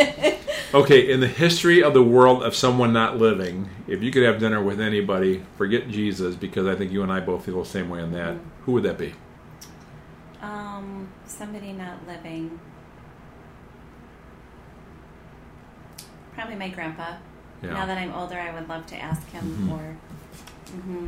[0.73, 4.39] okay, in the history of the world of someone not living, if you could have
[4.39, 7.89] dinner with anybody, forget Jesus, because I think you and I both feel the same
[7.89, 8.37] way on that.
[8.65, 9.13] Who would that be?
[10.41, 12.59] Um, somebody not living.
[16.35, 17.15] probably my grandpa.
[17.61, 17.73] Yeah.
[17.73, 19.67] Now that I'm older, I would love to ask him Mhm.
[19.67, 19.95] more.
[20.71, 21.07] hmm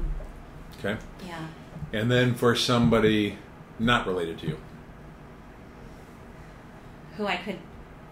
[0.77, 0.97] Okay.
[1.25, 1.47] Yeah.
[1.93, 3.37] And then for somebody
[3.79, 4.57] not related to you,
[7.15, 7.59] Who I could.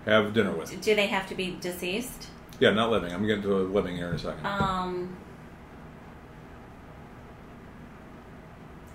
[0.06, 0.80] Have dinner with.
[0.82, 2.28] Do they have to be deceased?
[2.60, 3.14] Yeah, not living.
[3.14, 4.46] I'm getting to a living here in a second.
[4.46, 5.16] Um.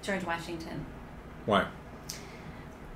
[0.03, 0.85] George Washington.
[1.47, 1.67] Why?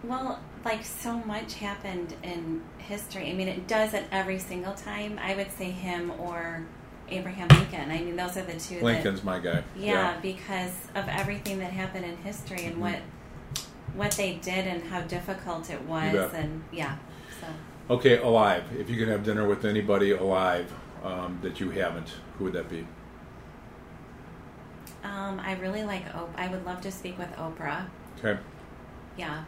[0.05, 3.31] Well, like so much happened in history.
[3.31, 5.19] I mean, it does it every single time.
[5.23, 6.67] I would say him or
[7.09, 7.91] Abraham Lincoln.
[7.91, 8.81] I mean, those are the two.
[8.81, 9.53] Lincoln's my guy.
[9.55, 12.81] That, yeah, because of everything that happened in history and Mhm.
[12.81, 12.99] what
[13.95, 16.97] what they did and how difficult it was, and yeah.
[17.41, 17.47] So
[17.91, 18.65] Okay, alive.
[18.79, 22.69] If you could have dinner with anybody alive um, that you haven't, who would that
[22.69, 22.87] be?
[25.05, 26.29] um, I really like Oprah.
[26.37, 27.87] I would love to speak with Oprah.
[28.19, 28.39] Okay.
[29.17, 29.45] Yeah.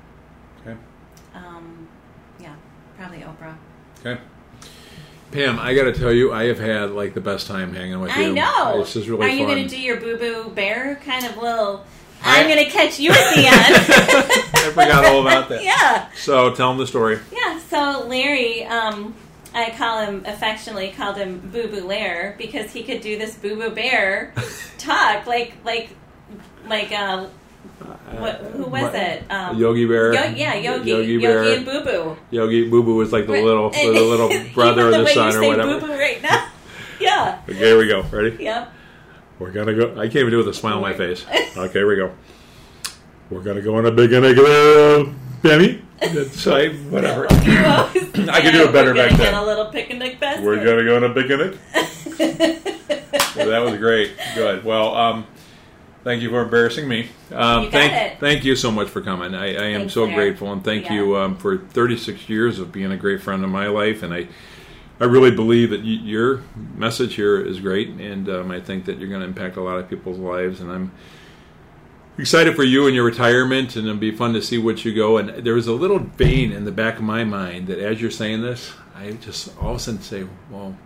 [0.60, 0.78] Okay.
[1.34, 1.88] Um,
[2.38, 2.54] yeah,
[2.96, 3.56] probably Oprah.
[4.00, 4.20] Okay.
[5.32, 8.16] Pam, I got to tell you, I have had like the best time hanging with
[8.16, 8.24] you.
[8.24, 8.78] I know.
[8.78, 9.38] This is really Are fun.
[9.38, 11.84] you going to do your boo boo bear kind of little?
[12.22, 13.50] I'm going to catch you at the end.
[14.54, 15.62] I forgot all about that.
[15.64, 17.18] yeah, So tell him the story.
[17.32, 17.58] yeah.
[17.60, 19.14] So Larry, um,
[19.54, 23.56] I call him affectionately called him Boo Boo Lair because he could do this Boo
[23.56, 24.32] Boo Bear
[24.78, 25.90] talk like like
[26.68, 27.26] like uh,
[28.18, 29.24] what who was What- it?
[29.30, 30.12] Um, Yogi Bear.
[30.14, 31.52] Yo- yeah, Yogi, Yogi Yogi, Bear.
[31.54, 32.16] and Boo Boo.
[32.30, 35.38] Yogi Boo Boo was like the little, the little brother or the way son you
[35.38, 35.80] or say whatever.
[35.80, 36.48] Boo Boo right now.
[37.00, 37.40] yeah.
[37.48, 38.02] Okay, here we go.
[38.02, 38.36] Ready?
[38.44, 38.72] Yep.
[39.40, 39.92] We're gonna go.
[39.98, 41.24] I can't even do it with a smile on my face.
[41.56, 42.12] Okay, here we go.
[43.30, 45.82] We're gonna go on a big and a little Benny.
[46.32, 47.26] Say whatever.
[47.30, 49.34] I could do it better We're gonna back get then.
[49.34, 50.44] a little picnic basket.
[50.44, 51.58] We're gonna go on a picnic.
[53.36, 54.12] well, that was great.
[54.34, 54.62] Good.
[54.64, 55.26] Well, um,
[56.04, 57.08] thank you for embarrassing me.
[57.32, 58.20] Um, You got thank, it.
[58.20, 59.34] thank you so much for coming.
[59.34, 60.16] I, I am Thanks, so Claire.
[60.16, 60.94] grateful, and thank Yeah.
[60.94, 64.02] you um, for 36 years of being a great friend in my life.
[64.02, 64.28] And I,
[65.00, 66.42] I really believe that your
[66.76, 69.78] message here is great, and um, I think that you're going to impact a lot
[69.78, 70.60] of people's lives.
[70.60, 70.92] And I'm
[72.18, 75.16] excited for you and your retirement, and it'll be fun to see what you go.
[75.16, 78.10] And there was a little vein in the back of my mind that as you're
[78.10, 80.76] saying this, I just all of a sudden say, well,